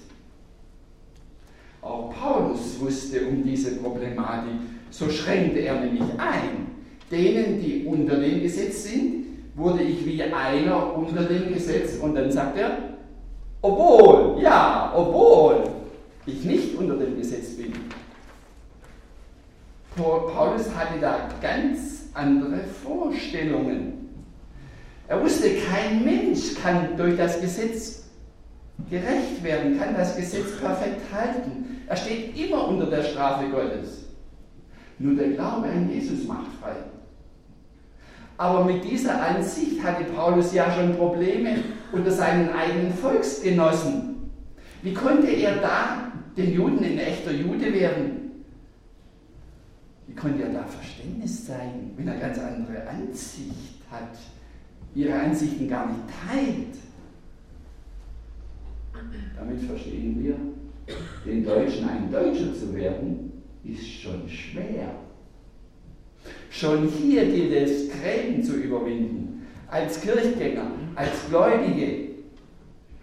Auch 1.82 2.13
Paulus 2.13 2.79
wusste 2.79 3.27
um 3.27 3.44
diese 3.44 3.77
Problematik, 3.77 4.53
so 4.89 5.10
schränkte 5.10 5.60
er 5.60 5.82
nämlich 5.82 6.03
ein. 6.17 6.67
Denen, 7.12 7.62
die 7.62 7.86
unter 7.86 8.20
dem 8.20 8.41
Gesetz 8.41 8.86
sind, 8.86 9.25
wurde 9.56 9.84
ich 9.84 10.06
wie 10.06 10.22
einer 10.24 10.98
unter 10.98 11.24
dem 11.24 11.53
Gesetz 11.53 11.98
und 11.98 12.15
dann 12.15 12.32
sagt 12.32 12.58
er, 12.58 12.87
obwohl, 13.61 14.41
ja, 14.41 14.93
obwohl 14.95 15.63
ich 16.25 16.43
nicht 16.43 16.75
unter 16.77 16.95
dem 16.95 17.17
Gesetz 17.17 17.55
bin. 17.55 17.73
Paulus 19.95 20.67
hatte 20.75 20.99
da 21.01 21.27
ganz 21.41 22.09
andere 22.13 22.59
Vorstellungen. 22.83 24.09
Er 25.07 25.23
wusste, 25.23 25.49
kein 25.55 26.03
Mensch 26.03 26.55
kann 26.61 26.95
durch 26.97 27.17
das 27.17 27.39
Gesetz 27.39 28.03
gerecht 28.89 29.43
werden, 29.43 29.79
kann 29.79 29.95
das 29.95 30.15
Gesetz 30.15 30.57
perfekt 30.59 31.01
halten. 31.11 31.81
Er 31.87 31.95
steht 31.95 32.37
immer 32.37 32.67
unter 32.67 32.85
der 32.85 33.03
Strafe 33.03 33.49
Gottes. 33.49 34.05
Nur 34.99 35.15
der 35.15 35.29
Glaube 35.29 35.67
an 35.69 35.89
Jesus 35.89 36.27
macht 36.27 36.47
frei. 36.61 36.75
Aber 38.37 38.65
mit 38.65 38.83
dieser 38.83 39.21
Ansicht 39.21 39.81
hatte 39.83 40.03
Paulus 40.03 40.53
ja 40.53 40.71
schon 40.71 40.95
Probleme 40.95 41.55
unter 41.91 42.12
seinen 42.12 42.50
eigenen 42.50 42.94
Volksgenossen. 42.94 44.32
Wie 44.82 44.94
konnte 44.94 45.27
er 45.27 45.58
da 45.58 46.12
den 46.36 46.53
Juden 46.53 46.84
ein 46.84 47.00
echter 47.00 47.32
Jude 47.32 47.74
werden? 47.74 48.44
Wie 50.08 50.15
konnte 50.15 50.44
er 50.44 50.53
da 50.53 50.63
Verständnis 50.63 51.46
zeigen, 51.46 51.94
wenn 51.98 52.08
er 52.08 52.20
ganz 52.20 52.38
andere 52.39 52.88
Ansicht 52.88 53.82
hat, 53.89 54.17
ihre 54.96 55.20
Ansichten 55.20 55.67
gar 55.67 55.88
nicht 55.88 56.01
teilt? 56.27 56.77
Damit 59.38 59.62
verstehen 59.62 60.24
wir, 60.24 60.36
den 61.25 61.44
Deutschen 61.44 61.88
ein 61.88 62.12
Deutscher 62.12 62.53
zu 62.53 62.74
werden, 62.74 63.44
ist 63.63 63.88
schon 63.88 64.27
schwer. 64.27 64.96
Schon 66.50 66.88
hier 66.88 67.25
gilt 67.25 67.53
es, 67.53 67.89
Gräben 67.89 68.44
zu 68.44 68.56
überwinden. 68.56 69.46
Als 69.70 70.01
Kirchgänger, 70.01 70.72
als 70.98 71.30
Gläubige 71.30 72.08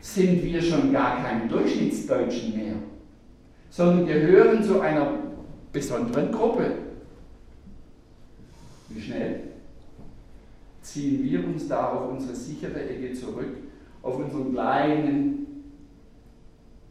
sind 0.01 0.43
wir 0.43 0.61
schon 0.61 0.93
gar 0.93 1.23
keine 1.23 1.49
Durchschnittsdeutschen 1.49 2.57
mehr, 2.57 2.75
sondern 3.71 4.07
gehören 4.07 4.65
zu 4.65 4.81
einer 4.81 5.13
besonderen 5.73 6.33
Gruppe. 6.33 6.73
Wie 8.89 9.01
schnell 9.01 9.41
ziehen 10.83 11.23
wir 11.23 11.45
uns 11.47 11.69
da 11.69 11.93
auf 11.93 12.11
unsere 12.11 12.35
sichere 12.35 12.83
Ecke 12.83 13.15
zurück, 13.15 13.59
auf 14.03 14.17
unseren 14.17 14.53
kleinen, 14.53 15.47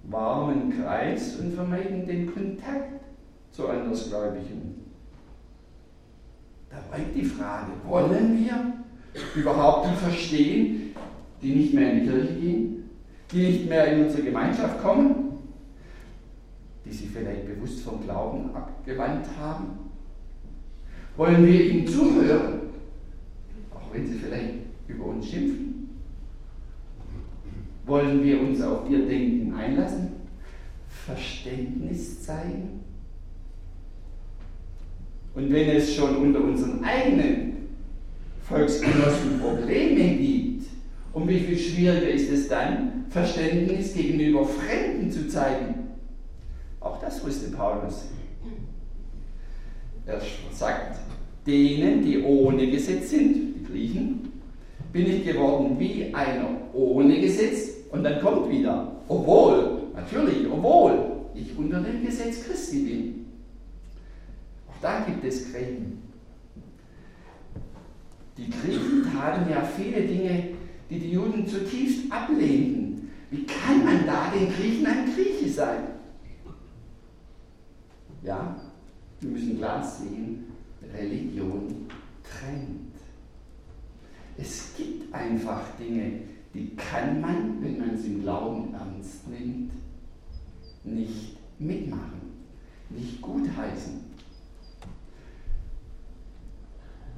warmen 0.03 0.73
Kreis 0.81 1.35
und 1.35 1.53
vermeiden 1.53 2.07
den 2.07 2.33
Kontakt 2.33 3.01
zu 3.51 3.67
Andersgläubigen. 3.67 4.75
Da 6.69 6.77
bleibt 6.89 7.15
die 7.15 7.25
Frage, 7.25 7.71
wollen 7.85 8.39
wir 8.39 8.73
überhaupt 9.35 9.89
die 9.91 9.95
verstehen, 9.97 10.82
die 11.43 11.55
nicht 11.55 11.73
mehr 11.73 11.91
in 11.91 11.99
die 11.99 12.09
Kirche 12.09 12.33
gehen, 12.35 12.83
die 13.31 13.37
nicht 13.37 13.69
mehr 13.69 13.93
in 13.93 14.03
unsere 14.05 14.23
Gemeinschaft 14.23 14.81
kommen, 14.81 15.15
die 16.85 16.91
sich 16.91 17.09
vielleicht 17.09 17.45
bewusst 17.45 17.81
vom 17.81 18.01
Glauben 18.01 18.55
abgewandt 18.55 19.27
haben? 19.39 19.65
Wollen 21.17 21.45
wir 21.45 21.65
ihnen 21.65 21.87
zuhören, 21.87 22.61
auch 23.73 23.93
wenn 23.93 24.07
sie 24.07 24.17
vielleicht 24.17 24.53
über 24.87 25.05
uns 25.05 25.29
schimpfen? 25.29 25.89
Wollen 27.85 28.23
wir 28.23 28.41
uns 28.41 28.61
auf 28.61 28.89
ihr 28.89 29.05
Denken 29.05 29.53
einlassen? 29.53 30.13
Verständnis 30.87 32.23
zeigen? 32.23 32.79
Und 35.35 35.51
wenn 35.51 35.69
es 35.69 35.93
schon 35.93 36.15
unter 36.17 36.41
unseren 36.41 36.83
eigenen 36.83 37.53
Volksgenossen 38.47 39.39
Probleme 39.39 40.17
gibt, 40.17 40.42
um 41.13 41.27
wie 41.27 41.39
viel 41.39 41.57
schwieriger 41.57 42.09
ist 42.09 42.29
es 42.31 42.47
dann, 42.47 43.05
Verständnis 43.09 43.93
gegenüber 43.93 44.45
Fremden 44.45 45.11
zu 45.11 45.27
zeigen? 45.27 45.75
Auch 46.79 46.99
das 46.99 47.23
wusste 47.23 47.51
Paulus. 47.51 48.05
Er 50.05 50.19
sagt, 50.51 50.97
denen, 51.45 52.03
die 52.03 52.21
ohne 52.23 52.67
Gesetz 52.69 53.11
sind, 53.11 53.55
die 53.55 53.63
Griechen, 53.63 54.31
bin 54.91 55.07
ich 55.07 55.25
geworden 55.25 55.75
wie 55.79 56.13
einer 56.13 56.49
ohne 56.73 57.19
Gesetz. 57.19 57.69
Und 57.91 58.03
dann 58.03 58.19
kommt 58.19 58.49
wieder, 58.49 58.91
obwohl, 59.07 59.83
natürlich, 59.95 60.47
obwohl 60.51 61.11
ich 61.35 61.57
unter 61.57 61.79
dem 61.79 62.05
Gesetz 62.05 62.43
Christi 62.43 62.79
bin. 62.79 63.25
Da 64.81 65.05
gibt 65.05 65.23
es 65.23 65.51
Gräben. 65.51 66.01
Die 68.37 68.49
Griechen 68.49 69.03
taten 69.13 69.49
ja 69.49 69.61
viele 69.61 70.01
Dinge, 70.01 70.43
die 70.93 70.99
die 70.99 71.11
Juden 71.11 71.47
zutiefst 71.47 72.11
ablehnten. 72.11 73.09
Wie 73.31 73.45
kann 73.45 73.83
man 73.83 74.05
da 74.05 74.31
den 74.31 74.53
Griechen 74.53 74.85
ein 74.85 75.11
Grieche 75.13 75.51
sein? 75.51 75.83
Ja, 78.21 78.55
wir 79.19 79.29
müssen 79.29 79.57
klar 79.57 79.83
sehen, 79.83 80.45
Religion 80.93 81.87
trennt. 82.23 82.93
Es 84.37 84.73
gibt 84.77 85.13
einfach 85.13 85.61
Dinge, 85.79 86.19
die 86.53 86.75
kann 86.75 87.19
man, 87.21 87.61
wenn 87.61 87.79
man 87.79 87.95
es 87.95 88.05
im 88.05 88.21
Glauben 88.21 88.73
ernst 88.73 89.27
nimmt, 89.27 89.71
nicht 90.83 91.37
mitmachen, 91.57 92.21
nicht 92.89 93.19
gutheißen. 93.19 94.03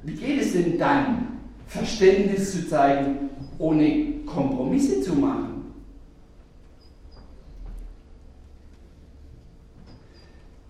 Wie 0.03 0.13
geht 0.13 0.41
es 0.41 0.53
denn 0.53 0.77
dann, 0.77 1.39
Verständnis 1.67 2.51
zu 2.51 2.69
zeigen, 2.69 3.29
ohne 3.57 4.23
Kompromisse 4.25 5.01
zu 5.01 5.13
machen? 5.15 5.73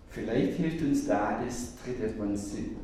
Vielleicht 0.09 0.57
hilft 0.57 0.81
uns 0.81 1.07
da 1.07 1.43
das 1.43 1.73
dritte 1.83 2.13
Prinzip, 2.13 2.77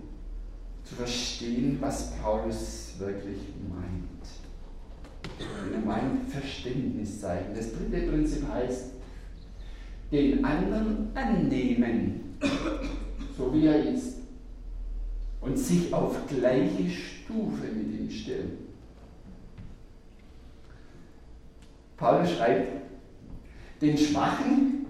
zu 0.84 0.96
verstehen, 0.96 1.78
was 1.80 2.12
Paulus 2.18 2.96
wirklich 3.00 3.40
meint. 3.70 4.12
Er 5.74 5.80
meint, 5.80 6.30
Verständnis 6.30 7.22
zeigen. 7.22 7.56
Das 7.56 7.72
dritte 7.72 8.08
Prinzip 8.08 8.46
heißt, 8.52 8.92
den 10.12 10.44
anderen 10.44 11.16
annehmen, 11.16 12.38
so 13.38 13.54
wie 13.54 13.68
er 13.68 13.94
ist 13.94 14.18
und 15.40 15.58
sich 15.58 15.94
auf 15.94 16.28
gleiche 16.28 16.90
Stufe 16.90 17.68
mit 17.74 18.00
ihm 18.00 18.12
stellen. 18.12 18.71
Paulus 22.02 22.32
schreibt, 22.32 22.82
den 23.80 23.96
Schwachen 23.96 24.86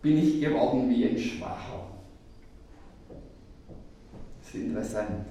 bin 0.00 0.16
ich 0.16 0.40
geworden 0.40 0.88
wie 0.88 1.06
ein 1.06 1.18
Schwacher. 1.18 1.86
Das 4.40 4.54
ist 4.54 4.62
interessant. 4.62 5.26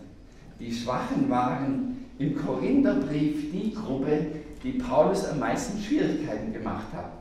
Die 0.60 0.72
Schwachen 0.72 1.28
waren 1.28 2.06
im 2.20 2.36
Korintherbrief 2.38 3.52
die 3.52 3.74
Gruppe, 3.74 4.28
die 4.64 4.74
Paulus 4.74 5.26
am 5.26 5.40
meisten 5.40 5.82
Schwierigkeiten 5.82 6.54
gemacht 6.54 6.88
hat. 6.94 7.12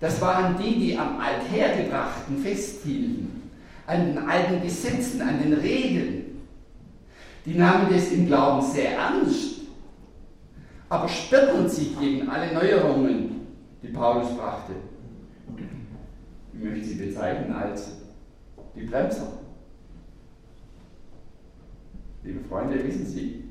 Das 0.00 0.18
waren 0.22 0.56
die, 0.56 0.78
die 0.78 0.96
am 0.96 1.20
Althergebrachten 1.20 2.38
festhielten 2.38 3.50
an 3.86 4.06
den 4.06 4.18
alten 4.18 4.62
Gesetzen, 4.62 5.20
an 5.20 5.42
den 5.42 5.54
Regeln. 5.54 6.42
Die 7.44 7.54
nahmen 7.54 7.88
das 7.92 8.12
im 8.12 8.26
Glauben 8.26 8.62
sehr 8.62 8.92
ernst, 8.96 9.47
aber 10.88 11.08
sperrten 11.08 11.68
sich 11.68 11.98
gegen 11.98 12.28
alle 12.28 12.52
Neuerungen, 12.52 13.46
die 13.82 13.88
Paulus 13.88 14.36
brachte. 14.36 14.72
Ich 16.52 16.62
möchte 16.62 16.84
sie 16.84 16.94
bezeichnen 16.94 17.52
als 17.52 17.98
die 18.74 18.84
Bremser. 18.84 19.32
Liebe 22.24 22.40
Freunde, 22.48 22.82
wissen 22.84 23.06
Sie, 23.06 23.44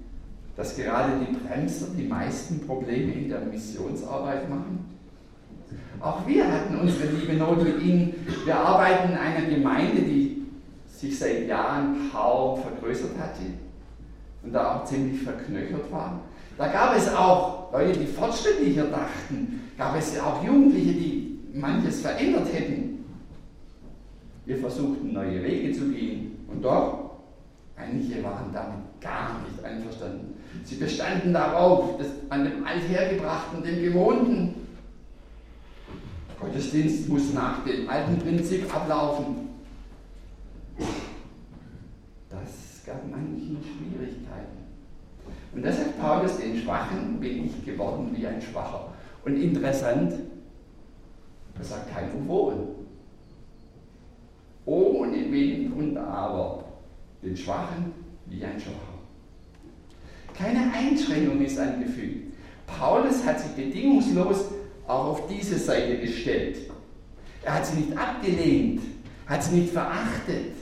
dass 0.56 0.76
gerade 0.76 1.13
die 1.19 1.38
Bremser 1.38 1.88
die 1.97 2.08
meisten 2.08 2.65
Probleme 2.65 3.13
in 3.13 3.30
der 3.30 3.41
Missionsarbeit 3.41 4.50
machen? 4.50 4.86
Auch 6.00 6.28
wir 6.28 6.52
hatten 6.52 6.80
unsere 6.80 7.12
liebe 7.12 7.34
Not 7.34 7.63
mit 7.63 7.82
ihnen. 7.82 8.13
Wir 8.45 8.56
arbeiten 8.56 9.13
in 9.13 9.17
einer 9.17 9.47
Gemeinde, 9.47 10.02
die 10.02 10.45
sich 10.88 11.17
seit 11.17 11.47
Jahren 11.47 12.12
kaum 12.12 12.62
vergrößert 12.62 13.17
hatte 13.17 13.43
und 14.43 14.54
da 14.54 14.76
auch 14.76 14.86
ziemlich 14.86 15.21
verknöchert 15.21 15.91
war. 15.91 16.21
Da 16.58 16.67
gab 16.67 16.96
es 16.96 17.13
auch 17.13 17.72
Leute, 17.72 18.00
die 18.00 18.08
fortschrittlicher 18.08 18.86
dachten, 18.86 19.62
gab 19.78 19.96
es 19.98 20.20
auch 20.20 20.43
Jugendliche, 20.43 20.93
die 20.93 21.39
manches 21.54 22.02
verändert 22.02 22.52
hätten. 22.52 23.06
Wir 24.46 24.58
versuchten 24.58 25.13
neue 25.13 25.43
Wege 25.43 25.72
zu 25.78 25.89
gehen 25.89 26.46
und 26.48 26.63
doch, 26.63 27.12
einige 27.76 28.24
waren 28.24 28.52
damit 28.54 29.00
gar 29.02 29.39
nicht 29.41 29.63
einverstanden. 29.63 30.34
Sie 30.63 30.76
bestanden 30.76 31.34
darauf, 31.34 31.98
dass 31.98 32.08
an 32.30 32.46
dem 32.46 32.65
Althergebrachten, 32.65 33.63
dem 33.63 33.84
Gewohnten, 33.84 34.56
Gottesdienst 36.39 37.10
muss 37.10 37.34
nach 37.34 37.63
dem 37.65 37.89
alten 37.89 38.20
Prinzip 38.20 38.74
ablaufen. 38.74 39.50
Das 42.30 42.86
gab 42.86 43.10
manchen 43.10 43.58
Schwierigkeiten. 43.62 43.76
Und 45.58 45.65
das 45.65 45.78
sagt 45.78 46.00
Paulus, 46.00 46.38
den 46.38 46.56
Schwachen 46.56 47.20
bin 47.20 47.48
ich 47.48 47.65
geworden 47.65 48.15
wie 48.15 48.28
ein 48.28 48.39
Schwacher. 48.39 48.93
Und 49.26 49.41
interessant, 49.41 50.13
er 51.58 51.63
sagt 51.63 51.91
kein 51.91 52.12
Obwohl. 52.13 52.67
Ohne 54.65 55.17
Wenn 55.32 55.74
und 55.74 55.98
Aber, 55.98 56.63
den 57.24 57.36
Schwachen 57.36 57.91
wie 58.28 58.46
ein 58.46 58.60
Schwacher. 58.60 59.00
Keine 60.38 60.72
Einschränkung 60.72 61.41
ist 61.41 61.58
angefügt. 61.58 62.36
Paulus 62.67 63.26
hat 63.26 63.39
sich 63.39 63.52
bedingungslos 63.54 64.46
auch 64.86 65.06
auf 65.06 65.28
diese 65.28 65.58
Seite 65.58 65.98
gestellt. 65.98 66.70
Er 67.41 67.56
hat 67.56 67.65
sie 67.65 67.80
nicht 67.80 67.98
abgelehnt, 67.98 68.84
hat 69.26 69.41
sie 69.41 69.56
nicht 69.56 69.74
verachtet, 69.74 70.54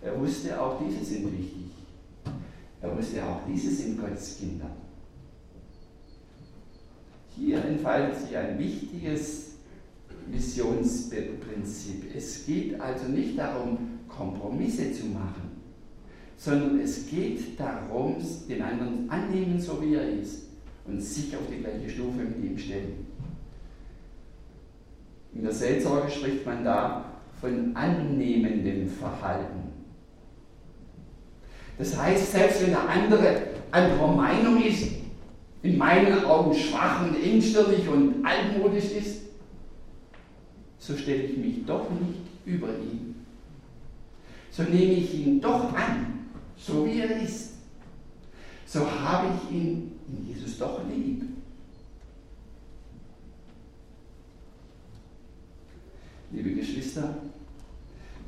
er 0.00 0.18
wusste, 0.18 0.58
auch 0.58 0.78
diese 0.80 1.04
sind 1.04 1.30
wichtig. 1.30 1.53
Er 2.84 2.96
wusste 2.96 3.24
auch, 3.24 3.40
diese 3.48 3.70
sind 3.70 3.98
Gottes 3.98 4.36
Kinder. 4.38 4.70
Hier 7.34 7.64
entfaltet 7.64 8.20
sich 8.20 8.36
ein 8.36 8.58
wichtiges 8.58 9.54
Missionsprinzip. 10.30 12.14
Es 12.14 12.44
geht 12.46 12.78
also 12.80 13.08
nicht 13.08 13.38
darum, 13.38 13.78
Kompromisse 14.06 14.92
zu 14.92 15.06
machen, 15.06 15.50
sondern 16.36 16.78
es 16.80 17.08
geht 17.08 17.58
darum, 17.58 18.16
den 18.48 18.62
anderen 18.62 19.10
annehmen, 19.10 19.58
so 19.58 19.82
wie 19.82 19.94
er 19.94 20.08
ist 20.08 20.44
und 20.86 21.00
sich 21.00 21.34
auf 21.34 21.42
die 21.50 21.62
gleiche 21.62 21.88
Stufe 21.88 22.18
mit 22.18 22.44
ihm 22.44 22.58
stellen. 22.58 23.06
In 25.34 25.42
der 25.42 25.52
Seelsorge 25.52 26.10
spricht 26.10 26.44
man 26.46 26.64
da 26.64 27.04
von 27.40 27.74
annehmendem 27.74 28.88
Verhalten. 28.88 29.73
Das 31.78 31.96
heißt, 31.96 32.32
selbst 32.32 32.62
wenn 32.62 32.70
der 32.70 32.88
andere 32.88 33.42
anderer 33.70 34.12
Meinung 34.12 34.62
ist, 34.62 34.92
in 35.62 35.78
meinen 35.78 36.24
Augen 36.24 36.54
schwach 36.54 37.02
und 37.02 37.20
engstirnig 37.20 37.88
und 37.88 38.24
altmodisch 38.24 38.92
ist, 38.92 39.22
so 40.78 40.96
stelle 40.96 41.22
ich 41.22 41.36
mich 41.36 41.64
doch 41.66 41.88
nicht 41.90 42.20
über 42.44 42.68
ihn. 42.68 43.24
So 44.50 44.62
nehme 44.62 44.92
ich 44.92 45.14
ihn 45.14 45.40
doch 45.40 45.72
an, 45.72 46.28
so 46.56 46.86
wie 46.86 47.00
er 47.00 47.20
ist. 47.22 47.54
So 48.66 48.88
habe 48.88 49.28
ich 49.34 49.56
ihn 49.56 49.92
in 50.08 50.28
Jesus 50.28 50.58
doch 50.58 50.80
lieb. 50.88 51.22
Liebe 56.30 56.50
Geschwister, 56.52 57.16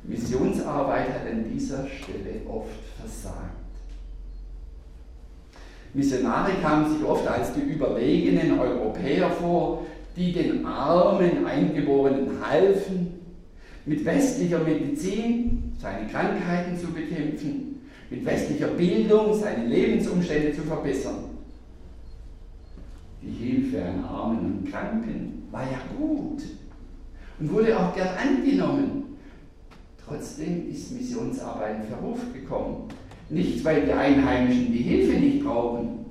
Missionsarbeit 0.07 1.09
hat 1.09 1.29
an 1.29 1.43
dieser 1.53 1.85
Stelle 1.85 2.41
oft 2.49 2.69
versagt. 2.97 3.57
Missionare 5.93 6.51
kamen 6.61 6.93
sich 6.93 7.05
oft 7.05 7.27
als 7.27 7.53
die 7.53 7.61
überlegenen 7.61 8.57
Europäer 8.57 9.29
vor, 9.29 9.85
die 10.15 10.31
den 10.31 10.65
armen 10.65 11.45
Eingeborenen 11.45 12.29
halfen, 12.45 13.19
mit 13.85 14.03
westlicher 14.05 14.59
Medizin 14.59 15.73
seine 15.79 16.07
Krankheiten 16.07 16.77
zu 16.77 16.87
bekämpfen, 16.87 17.81
mit 18.09 18.25
westlicher 18.25 18.67
Bildung 18.67 19.33
seine 19.33 19.65
Lebensumstände 19.65 20.53
zu 20.53 20.61
verbessern. 20.61 21.25
Die 23.21 23.31
Hilfe 23.31 23.83
an 23.83 24.03
Armen 24.05 24.59
und 24.59 24.71
Kranken 24.71 25.47
war 25.51 25.63
ja 25.63 25.79
gut 25.97 26.43
und 27.39 27.51
wurde 27.51 27.77
auch 27.77 27.93
gern 27.95 28.15
angenommen. 28.17 29.06
Trotzdem 30.07 30.69
ist 30.71 30.93
Missionsarbeit 30.93 31.81
in 31.81 31.83
Verruf 31.83 32.19
gekommen. 32.33 32.87
Nicht, 33.29 33.63
weil 33.65 33.85
die 33.85 33.91
Einheimischen 33.91 34.71
die 34.71 34.83
Hilfe 34.83 35.19
nicht 35.19 35.43
brauchen 35.43 36.05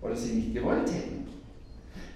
oder 0.00 0.16
sie 0.16 0.34
nicht 0.34 0.54
gewollt 0.54 0.92
hätten. 0.92 1.28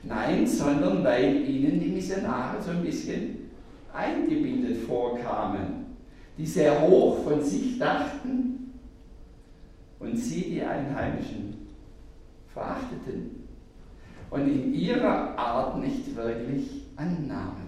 Nein, 0.03 0.45
sondern 0.47 1.05
weil 1.05 1.49
ihnen 1.49 1.79
die 1.79 1.91
Missionare 1.91 2.61
so 2.61 2.73
ein 2.73 2.83
bisschen 2.83 3.51
eingebildet 3.93 4.79
vorkamen, 4.87 5.97
die 6.37 6.47
sehr 6.47 6.81
hoch 6.81 7.23
von 7.23 7.41
sich 7.41 7.79
dachten 7.79 8.73
und 10.01 10.17
sie, 10.17 10.51
die 10.51 10.63
Einheimischen, 10.63 11.69
verachteten 12.53 13.45
und 14.31 14.49
in 14.49 14.75
ihrer 14.75 15.39
Art 15.39 15.79
nicht 15.79 16.15
wirklich 16.17 16.83
annahmen. 16.97 17.66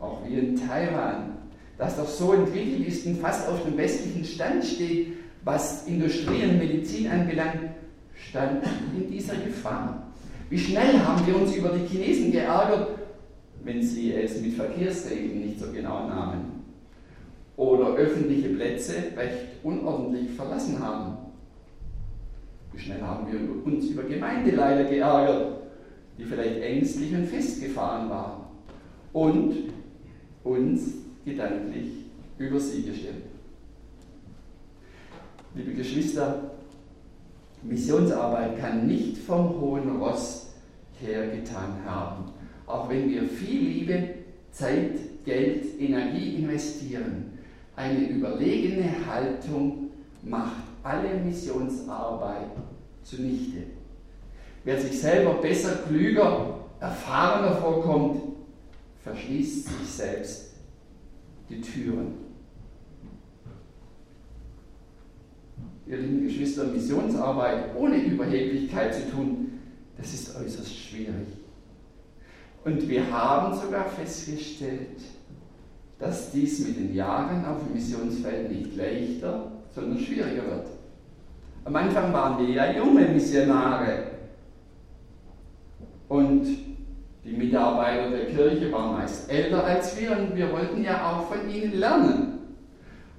Auch 0.00 0.20
wie 0.26 0.38
in 0.38 0.56
Taiwan, 0.56 1.38
das 1.76 1.96
doch 1.96 2.08
so 2.08 2.32
entwickelt 2.32 2.86
ist 2.86 3.06
und 3.06 3.20
fast 3.20 3.48
auf 3.48 3.64
dem 3.64 3.76
westlichen 3.76 4.24
Stand 4.24 4.64
steht, 4.64 5.14
was 5.44 5.86
Industrie 5.86 6.44
und 6.44 6.58
Medizin 6.58 7.08
anbelangt, 7.08 7.70
stand 8.14 8.64
in 8.96 9.10
dieser 9.10 9.36
Gefahr. 9.36 10.12
Wie 10.50 10.58
schnell 10.58 10.98
haben 11.00 11.26
wir 11.26 11.36
uns 11.36 11.54
über 11.54 11.70
die 11.70 11.86
Chinesen 11.86 12.32
geärgert, 12.32 12.98
wenn 13.64 13.82
sie 13.82 14.14
es 14.14 14.40
mit 14.40 14.54
Verkehrsregeln 14.54 15.40
nicht 15.40 15.60
so 15.60 15.70
genau 15.72 16.06
nahmen 16.06 16.64
oder 17.56 17.94
öffentliche 17.94 18.50
Plätze 18.50 18.94
recht 19.16 19.64
unordentlich 19.64 20.30
verlassen 20.30 20.78
haben. 20.78 21.18
Wie 22.72 22.78
schnell 22.78 23.02
haben 23.02 23.26
wir 23.30 23.66
uns 23.66 23.86
über 23.86 24.04
Gemeindeleiter 24.04 24.84
geärgert, 24.84 25.62
die 26.16 26.24
vielleicht 26.24 26.60
ängstlich 26.62 27.12
und 27.14 27.26
festgefahren 27.26 28.08
waren 28.08 28.42
und 29.12 29.54
uns 30.48 30.94
gedanklich 31.24 31.88
über 32.38 32.58
sie 32.58 32.82
gestellt. 32.82 33.24
Liebe 35.54 35.74
Geschwister, 35.74 36.52
Missionsarbeit 37.62 38.58
kann 38.58 38.86
nicht 38.86 39.18
vom 39.18 39.60
hohen 39.60 39.96
Ross 39.96 40.54
her 41.00 41.28
getan 41.28 41.74
haben, 41.84 42.24
auch 42.66 42.88
wenn 42.88 43.10
wir 43.10 43.22
viel 43.24 43.60
Liebe, 43.60 44.08
Zeit, 44.50 45.24
Geld, 45.24 45.80
Energie 45.80 46.36
investieren. 46.36 47.38
Eine 47.76 48.08
überlegene 48.08 48.90
Haltung 49.06 49.90
macht 50.22 50.62
alle 50.82 51.14
Missionsarbeit 51.24 52.50
zunichte. 53.02 53.58
Wer 54.64 54.80
sich 54.80 55.00
selber 55.00 55.34
besser, 55.34 55.82
klüger, 55.88 56.58
erfahrener 56.80 57.56
vorkommt, 57.56 58.22
verschließt 59.08 59.68
sich 59.68 59.88
selbst 59.88 60.54
die 61.48 61.60
Türen. 61.60 62.14
Ihr 65.86 65.96
lieben 65.96 66.24
Geschwister, 66.24 66.64
Missionsarbeit 66.64 67.74
ohne 67.74 67.96
Überheblichkeit 67.96 68.94
zu 68.94 69.10
tun, 69.10 69.60
das 69.96 70.12
ist 70.12 70.36
äußerst 70.36 70.76
schwierig. 70.76 71.28
Und 72.64 72.86
wir 72.86 73.10
haben 73.10 73.58
sogar 73.58 73.86
festgestellt, 73.86 75.00
dass 75.98 76.30
dies 76.30 76.66
mit 76.66 76.76
den 76.76 76.94
Jahren 76.94 77.44
auf 77.46 77.64
dem 77.64 77.74
Missionsfeld 77.74 78.50
nicht 78.50 78.76
leichter, 78.76 79.50
sondern 79.74 79.98
schwieriger 79.98 80.44
wird. 80.44 80.66
Am 81.64 81.74
Anfang 81.74 82.12
waren 82.12 82.46
wir 82.46 82.54
ja 82.54 82.76
junge 82.76 83.06
Missionare 83.08 84.10
und 86.08 86.67
die 87.28 87.36
Mitarbeiter 87.36 88.10
der 88.10 88.26
Kirche 88.26 88.72
waren 88.72 88.94
meist 88.94 89.30
älter 89.30 89.64
als 89.64 89.98
wir 89.98 90.12
und 90.12 90.34
wir 90.34 90.50
wollten 90.50 90.82
ja 90.82 91.10
auch 91.10 91.26
von 91.28 91.48
ihnen 91.50 91.78
lernen. 91.78 92.38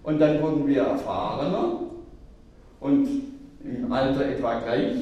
Und 0.02 0.19
dann 0.19 0.41
wurden 0.41 0.65
wir 0.65 0.82
erfahrener 0.82 1.82
und 2.80 3.08
im 3.63 3.91
Alter 3.91 4.26
etwa 4.26 4.60
gleich. 4.62 4.95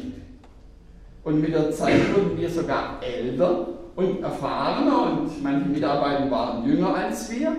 Und 1.24 1.42
mit 1.42 1.54
der 1.54 1.72
Zeit 1.72 2.14
wurden 2.16 2.38
wir 2.38 2.50
sogar 2.50 3.02
älter 3.02 3.68
und 3.96 4.22
erfahrener 4.22 5.12
und 5.12 5.44
manche 5.44 5.70
Mitarbeiter 5.70 6.30
waren 6.30 6.68
jünger 6.68 6.96
als 6.96 7.32
wir. 7.32 7.56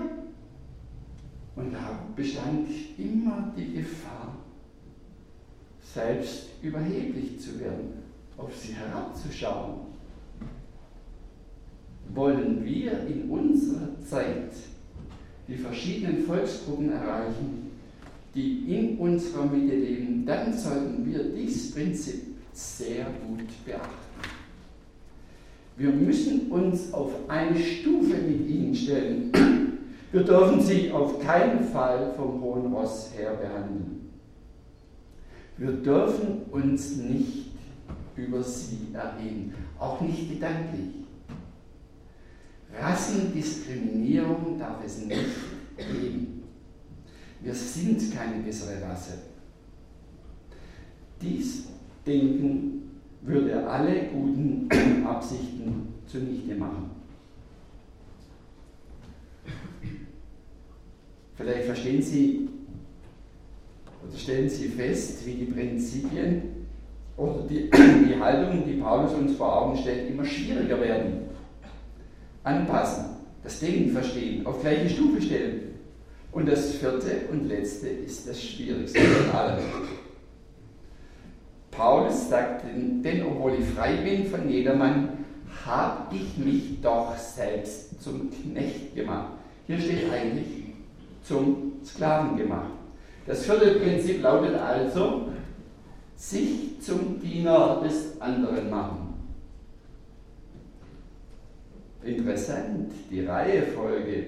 Und 1.56 1.72
da 1.72 1.98
bestand 2.14 2.68
immer 2.98 3.52
die 3.56 3.72
Gefahr, 3.72 4.36
selbst 5.80 6.50
überheblich 6.62 7.40
zu 7.40 7.58
werden, 7.58 8.02
auf 8.36 8.54
sie 8.54 8.74
herabzuschauen 8.74 9.87
wollen 12.18 12.64
wir 12.64 13.06
in 13.06 13.30
unserer 13.30 13.88
Zeit 14.04 14.52
die 15.46 15.54
verschiedenen 15.54 16.24
Volksgruppen 16.24 16.90
erreichen, 16.90 17.70
die 18.34 18.64
in 18.74 18.98
unserer 18.98 19.46
Mitte 19.46 19.76
leben, 19.76 20.26
dann 20.26 20.52
sollten 20.52 21.06
wir 21.06 21.22
dieses 21.32 21.70
Prinzip 21.70 22.22
sehr 22.52 23.06
gut 23.26 23.46
beachten. 23.64 24.08
Wir 25.76 25.90
müssen 25.90 26.50
uns 26.50 26.92
auf 26.92 27.12
eine 27.28 27.56
Stufe 27.56 28.16
mit 28.16 28.48
ihnen 28.48 28.74
stellen. 28.74 29.30
Wir 30.10 30.24
dürfen 30.24 30.60
sie 30.60 30.90
auf 30.90 31.20
keinen 31.20 31.62
Fall 31.68 32.14
vom 32.16 32.40
hohen 32.42 32.72
Ross 32.72 33.12
her 33.16 33.34
behandeln. 33.34 34.10
Wir 35.56 35.70
dürfen 35.70 36.42
uns 36.50 36.96
nicht 36.96 37.52
über 38.16 38.42
sie 38.42 38.88
erheben, 38.92 39.54
auch 39.78 40.00
nicht 40.00 40.30
gedanklich. 40.30 41.07
Rassendiskriminierung 42.80 44.58
darf 44.58 44.84
es 44.84 45.04
nicht 45.04 45.18
geben. 45.76 46.42
Wir 47.40 47.54
sind 47.54 48.14
keine 48.14 48.42
bessere 48.42 48.82
Rasse. 48.82 49.18
Dies 51.20 51.68
Denken 52.06 53.00
würde 53.22 53.68
alle 53.68 54.06
guten 54.06 54.68
Absichten 55.06 55.94
zunichte 56.06 56.54
machen. 56.54 56.90
Vielleicht 61.34 61.66
verstehen 61.66 62.02
Sie 62.02 62.48
oder 64.06 64.16
stellen 64.16 64.48
Sie 64.48 64.68
fest, 64.68 65.24
wie 65.26 65.34
die 65.34 65.44
Prinzipien 65.44 66.42
oder 67.16 67.42
die, 67.42 67.70
die 68.08 68.18
Haltungen, 68.18 68.64
die 68.66 68.80
Paulus 68.80 69.12
uns 69.12 69.36
vor 69.36 69.62
Augen 69.62 69.76
stellt, 69.76 70.10
immer 70.10 70.24
schwieriger 70.24 70.80
werden 70.80 71.27
anpassen, 72.48 73.04
das 73.42 73.60
Denken 73.60 73.90
verstehen, 73.90 74.46
auf 74.46 74.60
gleiche 74.60 74.88
Stufe 74.88 75.20
stellen. 75.20 75.74
Und 76.32 76.48
das 76.48 76.72
vierte 76.72 77.22
und 77.30 77.48
letzte 77.48 77.88
ist 77.88 78.28
das 78.28 78.42
Schwierigste 78.42 79.00
von 79.00 79.34
allem. 79.34 79.64
Paulus 81.70 82.28
sagt, 82.28 82.64
denn 82.64 83.22
obwohl 83.24 83.54
ich 83.54 83.64
frei 83.66 83.96
bin 83.96 84.26
von 84.26 84.48
jedermann, 84.48 85.10
habe 85.64 86.14
ich 86.14 86.44
mich 86.44 86.80
doch 86.82 87.16
selbst 87.16 88.02
zum 88.02 88.30
Knecht 88.30 88.94
gemacht. 88.94 89.32
Hier 89.66 89.78
steht 89.78 90.10
eigentlich 90.12 90.74
zum 91.22 91.72
Sklaven 91.84 92.36
gemacht. 92.36 92.72
Das 93.26 93.44
vierte 93.44 93.78
Prinzip 93.78 94.22
lautet 94.22 94.56
also, 94.56 95.28
sich 96.16 96.80
zum 96.80 97.20
Diener 97.20 97.80
des 97.84 98.20
anderen 98.20 98.70
machen. 98.70 98.97
Interessant, 102.02 102.92
die 103.10 103.24
Reihefolge, 103.24 104.26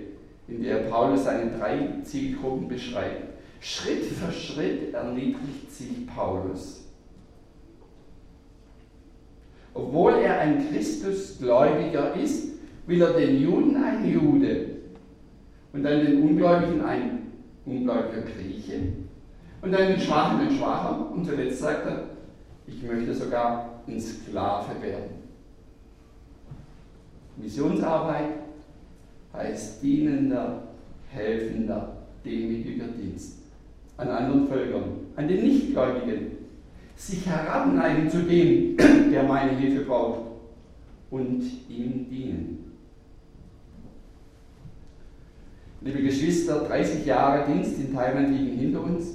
in 0.48 0.62
der 0.62 0.78
Paulus 0.88 1.24
seine 1.24 1.50
drei 1.56 2.02
Zielgruppen 2.02 2.68
beschreibt. 2.68 3.30
Schritt 3.60 4.04
für 4.04 4.32
Schritt 4.32 4.92
erniedrigt 4.94 5.70
sich 5.70 6.06
Paulus. 6.06 6.88
Obwohl 9.74 10.14
er 10.14 10.40
ein 10.40 10.68
Christusgläubiger 10.68 12.14
ist, 12.16 12.54
will 12.86 13.02
er 13.02 13.12
den 13.12 13.40
Juden 13.40 13.76
ein 13.76 14.10
Jude 14.10 14.66
und 15.72 15.84
dann 15.84 16.04
den 16.04 16.22
Ungläubigen 16.22 16.84
ein 16.84 17.32
ungläubiger 17.64 18.22
Grieche 18.22 18.80
und 19.62 19.72
dann 19.72 19.88
den 19.88 20.00
Schwachen 20.00 20.40
ein 20.40 20.56
Schwacher 20.56 21.12
und 21.12 21.24
zuletzt 21.24 21.60
sagt 21.60 21.86
er, 21.86 22.04
ich 22.66 22.82
möchte 22.82 23.14
sogar 23.14 23.82
ein 23.86 24.00
Sklave 24.00 24.82
werden. 24.82 25.19
Missionsarbeit 27.42 28.30
heißt 29.32 29.82
dienender, 29.82 30.62
helfender, 31.08 31.96
demütiger 32.24 32.86
Dienst 32.88 33.38
an 33.96 34.08
anderen 34.08 34.48
Völkern, 34.48 34.84
an 35.16 35.28
den 35.28 35.42
Nichtgläubigen, 35.42 36.32
sich 36.96 37.26
herabneigen 37.26 38.08
zu 38.08 38.22
dem, 38.22 38.76
der 39.12 39.22
meine 39.24 39.56
Hilfe 39.56 39.84
braucht 39.84 40.22
und 41.10 41.42
ihm 41.68 42.08
dienen. 42.08 42.72
Liebe 45.82 46.02
Geschwister, 46.02 46.60
30 46.60 47.06
Jahre 47.06 47.50
Dienst 47.50 47.78
in 47.78 47.94
Taiwan 47.94 48.32
liegen 48.36 48.58
hinter 48.58 48.84
uns. 48.84 49.14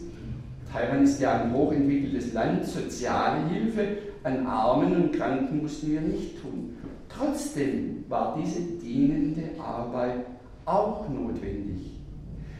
Taiwan 0.71 1.03
ist 1.03 1.21
ja 1.21 1.41
ein 1.41 1.53
hochentwickeltes 1.53 2.33
Land. 2.33 2.65
Soziale 2.65 3.47
Hilfe 3.49 3.87
an 4.23 4.47
Armen 4.47 4.95
und 4.95 5.13
Kranken 5.13 5.61
mussten 5.61 5.91
wir 5.91 6.01
nicht 6.01 6.41
tun. 6.41 6.74
Trotzdem 7.17 8.03
war 8.09 8.37
diese 8.39 8.61
dienende 8.61 9.43
Arbeit 9.59 10.25
auch 10.65 11.07
notwendig. 11.07 11.91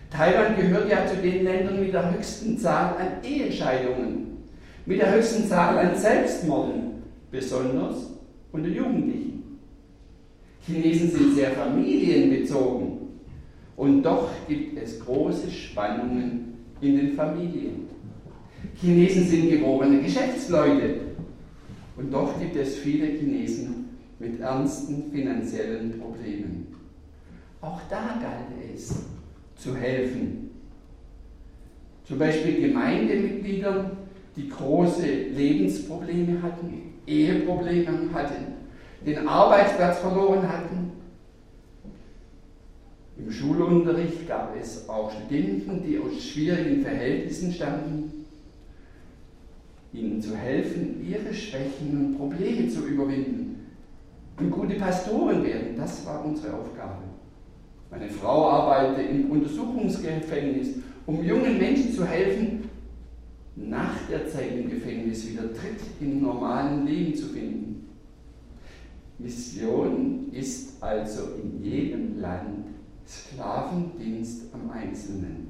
Taiwan 0.10 0.56
gehört 0.56 0.90
ja 0.90 1.06
zu 1.06 1.18
den 1.18 1.44
Ländern 1.44 1.82
mit 1.82 1.94
der 1.94 2.14
höchsten 2.14 2.58
Zahl 2.58 2.96
an 2.98 3.24
Ehescheidungen, 3.24 4.38
mit 4.86 5.00
der 5.00 5.14
höchsten 5.14 5.48
Zahl 5.48 5.78
an 5.78 5.96
Selbstmorden, 5.96 7.04
besonders 7.32 8.12
unter 8.52 8.70
Jugendlichen. 8.70 9.60
Chinesen 10.66 11.12
sind 11.12 11.36
sehr 11.36 11.52
familienbezogen 11.52 13.00
und 13.76 14.04
doch 14.04 14.30
gibt 14.48 14.82
es 14.82 15.00
große 15.02 15.52
Spannungen 15.52 16.54
in 16.80 16.96
den 16.98 17.14
Familien. 17.14 17.90
Chinesen 18.76 19.28
sind 19.28 19.50
geborene 19.50 20.02
Geschäftsleute 20.02 21.02
und 21.98 22.14
doch 22.14 22.40
gibt 22.40 22.56
es 22.56 22.78
viele 22.78 23.08
Chinesen 23.08 23.85
mit 24.20 24.40
ernsten 24.40 25.12
finanziellen 25.12 26.00
Problemen. 26.00 26.68
Auch 27.62 27.82
da 27.90 28.20
galt 28.22 28.74
es 28.74 28.94
zu 29.56 29.76
helfen. 29.76 30.52
Zum 32.06 32.20
Beispiel 32.20 32.68
Gemeindemitgliedern, 32.68 33.92
die 34.36 34.50
große 34.50 35.06
Lebensprobleme 35.36 36.42
hatten, 36.42 36.94
Eheprobleme 37.08 38.14
hatten, 38.14 38.54
den 39.06 39.28
Arbeitsplatz 39.28 40.00
verloren 40.00 40.48
hatten. 40.48 40.92
Im 43.18 43.32
Schulunterricht 43.32 44.28
gab 44.28 44.56
es 44.60 44.88
auch 44.90 45.12
Studenten, 45.12 45.82
die 45.84 45.98
aus 45.98 46.22
schwierigen 46.22 46.82
Verhältnissen 46.82 47.52
stammten, 47.54 48.26
ihnen 49.94 50.22
zu 50.22 50.36
helfen, 50.36 51.06
ihre 51.08 51.34
Schwächen 51.34 52.08
und 52.08 52.18
Probleme 52.18 52.68
zu 52.68 52.86
überwinden 52.86 53.45
und 54.38 54.52
gute 54.52 54.76
Pastoren 54.76 55.44
werden. 55.44 55.76
Das 55.78 56.06
war 56.06 56.24
unsere 56.26 56.54
Aufgabe. 56.54 57.04
Meine 57.90 58.10
Frau 58.10 58.50
arbeitet 58.50 59.10
im 59.10 59.32
Untersuchungsgefängnis, 59.32 60.70
um 61.06 61.24
jungen 61.24 61.58
Menschen 61.58 61.94
zu 61.94 62.06
helfen, 62.06 62.70
nach 63.56 63.96
der 64.10 64.28
Zeit 64.28 64.52
im 64.58 64.70
Gefängnis 64.70 65.30
wieder 65.30 65.54
Tritt 65.54 65.80
im 66.02 66.22
normalen 66.22 66.86
Leben 66.86 67.16
zu 67.16 67.28
finden. 67.28 67.88
Mission 69.18 70.30
ist 70.34 70.84
also 70.84 71.36
in 71.42 71.64
jedem 71.64 72.20
Land 72.20 72.66
Sklavendienst 73.08 74.54
am 74.54 74.70
Einzelnen. 74.72 75.48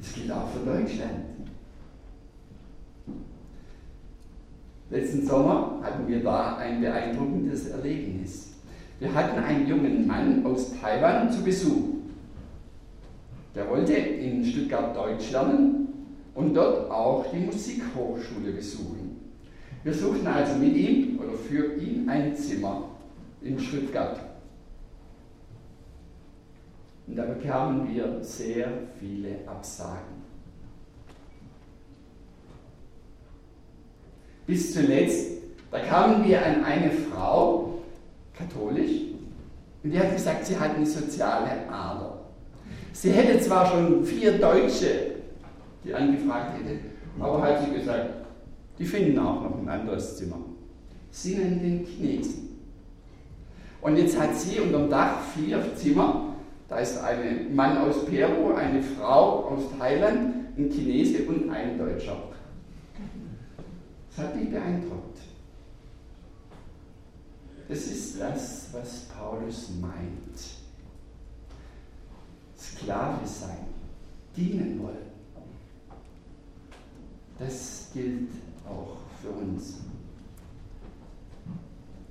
Das 0.00 0.14
gilt 0.14 0.30
auch 0.30 0.48
für 0.48 0.64
Deutschland. 0.64 1.31
Letzten 4.92 5.26
Sommer 5.26 5.80
hatten 5.82 6.06
wir 6.06 6.22
da 6.22 6.58
ein 6.58 6.82
beeindruckendes 6.82 7.70
Erlebnis. 7.70 8.52
Wir 9.00 9.14
hatten 9.14 9.42
einen 9.42 9.66
jungen 9.66 10.06
Mann 10.06 10.44
aus 10.44 10.78
Taiwan 10.78 11.32
zu 11.32 11.42
Besuch. 11.42 11.94
Der 13.54 13.70
wollte 13.70 13.94
in 13.94 14.44
Stuttgart 14.44 14.94
Deutsch 14.94 15.30
lernen 15.32 15.88
und 16.34 16.52
dort 16.52 16.90
auch 16.90 17.24
die 17.32 17.38
Musikhochschule 17.38 18.52
besuchen. 18.52 19.16
Wir 19.82 19.94
suchten 19.94 20.26
also 20.26 20.56
mit 20.58 20.76
ihm 20.76 21.18
oder 21.18 21.38
für 21.38 21.74
ihn 21.76 22.06
ein 22.06 22.36
Zimmer 22.36 22.90
in 23.40 23.58
Stuttgart. 23.58 24.20
Und 27.06 27.16
da 27.16 27.24
bekamen 27.24 27.88
wir 27.94 28.22
sehr 28.22 28.68
viele 29.00 29.38
Absagen. 29.46 30.21
Bis 34.46 34.74
zuletzt, 34.74 35.30
da 35.70 35.78
kamen 35.80 36.24
wir 36.26 36.44
an 36.44 36.64
eine 36.64 36.90
Frau, 36.90 37.80
katholisch. 38.36 39.02
Und 39.82 39.90
die 39.90 39.98
hat 39.98 40.12
gesagt, 40.12 40.46
sie 40.46 40.58
hat 40.58 40.76
eine 40.76 40.86
soziale 40.86 41.68
Ader. 41.70 42.20
Sie 42.92 43.10
hätte 43.10 43.40
zwar 43.40 43.66
schon 43.66 44.04
vier 44.04 44.38
Deutsche, 44.38 45.16
die 45.84 45.94
angefragt 45.94 46.52
hätte, 46.58 46.78
aber 47.18 47.42
hat 47.42 47.64
sie 47.64 47.72
gesagt, 47.72 48.10
die 48.78 48.84
finden 48.84 49.18
auch 49.18 49.42
noch 49.42 49.58
ein 49.58 49.68
anderes 49.68 50.16
Zimmer. 50.16 50.38
Sie 51.10 51.34
nennen 51.34 51.60
den 51.62 51.86
Chinesen. 51.86 52.52
Und 53.80 53.96
jetzt 53.96 54.18
hat 54.18 54.36
sie 54.36 54.60
unterm 54.60 54.88
Dach 54.88 55.20
vier 55.34 55.60
Zimmer. 55.74 56.34
Da 56.68 56.78
ist 56.78 56.98
ein 57.02 57.54
Mann 57.54 57.78
aus 57.78 58.06
Peru, 58.06 58.54
eine 58.54 58.82
Frau 58.82 59.48
aus 59.48 59.62
Thailand, 59.78 60.34
ein 60.56 60.70
Chinese 60.70 61.24
und 61.24 61.50
ein 61.50 61.76
Deutscher. 61.76 62.16
Das 64.14 64.26
hat 64.26 64.36
mich 64.36 64.50
beeindruckt. 64.50 65.18
Das 67.68 67.86
ist 67.86 68.20
das, 68.20 68.68
was 68.72 69.06
Paulus 69.06 69.70
meint. 69.80 70.38
Sklave 72.58 73.26
sein, 73.26 73.66
dienen 74.36 74.82
wollen. 74.82 75.12
Das 77.38 77.90
gilt 77.94 78.28
auch 78.68 78.98
für 79.20 79.30
uns. 79.30 79.78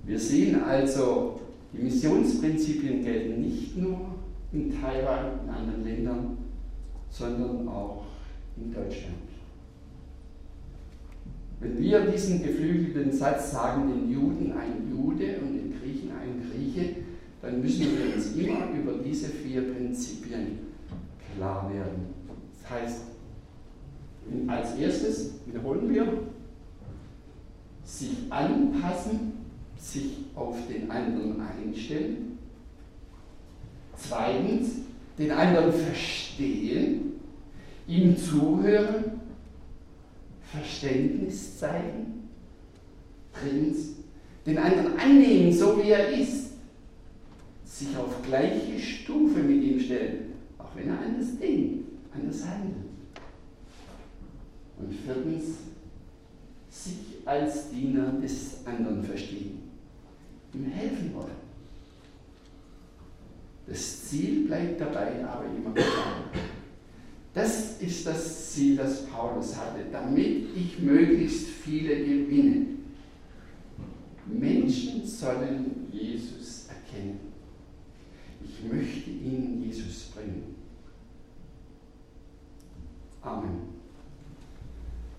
Wir 0.03 0.19
sehen 0.19 0.63
also, 0.63 1.39
die 1.71 1.83
Missionsprinzipien 1.83 3.03
gelten 3.03 3.41
nicht 3.41 3.77
nur 3.77 4.15
in 4.51 4.81
Taiwan, 4.81 5.43
in 5.43 5.49
anderen 5.49 5.83
Ländern, 5.83 6.37
sondern 7.09 7.67
auch 7.67 8.03
in 8.57 8.73
Deutschland. 8.73 9.30
Wenn 11.61 11.79
wir 11.79 12.01
diesen 12.07 12.41
geflügelten 12.41 13.11
Satz 13.11 13.51
sagen, 13.51 13.87
den 13.87 14.11
Juden 14.11 14.51
ein 14.53 14.89
Jude 14.89 15.37
und 15.41 15.53
den 15.53 15.79
Griechen 15.79 16.09
ein 16.09 16.41
Grieche, 16.49 16.95
dann 17.39 17.61
müssen 17.61 17.81
wir 17.81 18.15
uns 18.15 18.35
immer 18.35 18.71
über 18.71 18.93
diese 19.03 19.27
vier 19.27 19.71
Prinzipien 19.71 20.57
klar 21.35 21.71
werden. 21.71 22.07
Das 22.61 22.71
heißt, 22.71 23.01
als 24.47 24.75
erstes 24.75 25.35
wiederholen 25.45 25.87
wir, 25.93 26.07
sich 27.83 28.11
anpassen, 28.29 29.33
sich 29.77 30.13
auf 30.35 30.57
den 30.67 30.89
anderen 30.89 31.41
einstellen. 31.41 32.39
Zweitens, 33.95 34.77
den 35.19 35.31
anderen 35.31 35.71
verstehen, 35.71 37.19
ihm 37.87 38.17
zuhören 38.17 39.10
Verständnis 40.51 41.57
zeigen. 41.57 42.29
Drittens, 43.33 43.95
den 44.45 44.57
anderen 44.57 44.97
annehmen, 44.97 45.51
so 45.51 45.81
wie 45.81 45.89
er 45.89 46.09
ist. 46.09 46.51
sich 47.63 47.95
auf 47.95 48.21
gleiche 48.23 48.77
Stufe 48.77 49.39
mit 49.39 49.63
ihm 49.63 49.79
stellen, 49.79 50.33
auch 50.59 50.75
wenn 50.75 50.89
er 50.89 50.99
anders 50.99 51.39
denkt, 51.39 51.85
anders 52.13 52.45
handelt. 52.45 52.75
Und 54.77 54.93
viertens, 54.93 55.43
sich 56.69 57.25
als 57.25 57.69
Diener 57.71 58.13
des 58.21 58.65
anderen 58.65 59.03
verstehen, 59.03 59.59
ihm 60.53 60.65
helfen 60.65 61.13
wollen. 61.13 61.41
Das 63.67 64.09
Ziel 64.09 64.47
bleibt 64.47 64.81
dabei 64.81 65.25
aber 65.25 65.45
immer 65.45 65.73
klar. 65.73 66.25
Das 67.33 67.81
ist 67.81 68.05
das 68.05 68.51
Ziel, 68.51 68.75
das 68.75 69.05
Paulus 69.05 69.55
hatte, 69.55 69.85
damit 69.91 70.55
ich 70.55 70.79
möglichst 70.79 71.47
viele 71.47 71.95
gewinne. 71.95 72.65
Menschen 74.25 75.05
sollen 75.05 75.87
Jesus 75.91 76.67
erkennen. 76.67 77.19
Ich 78.43 78.71
möchte 78.71 79.09
ihnen 79.09 79.63
Jesus 79.63 80.11
bringen. 80.13 80.55
Amen. 83.21 83.80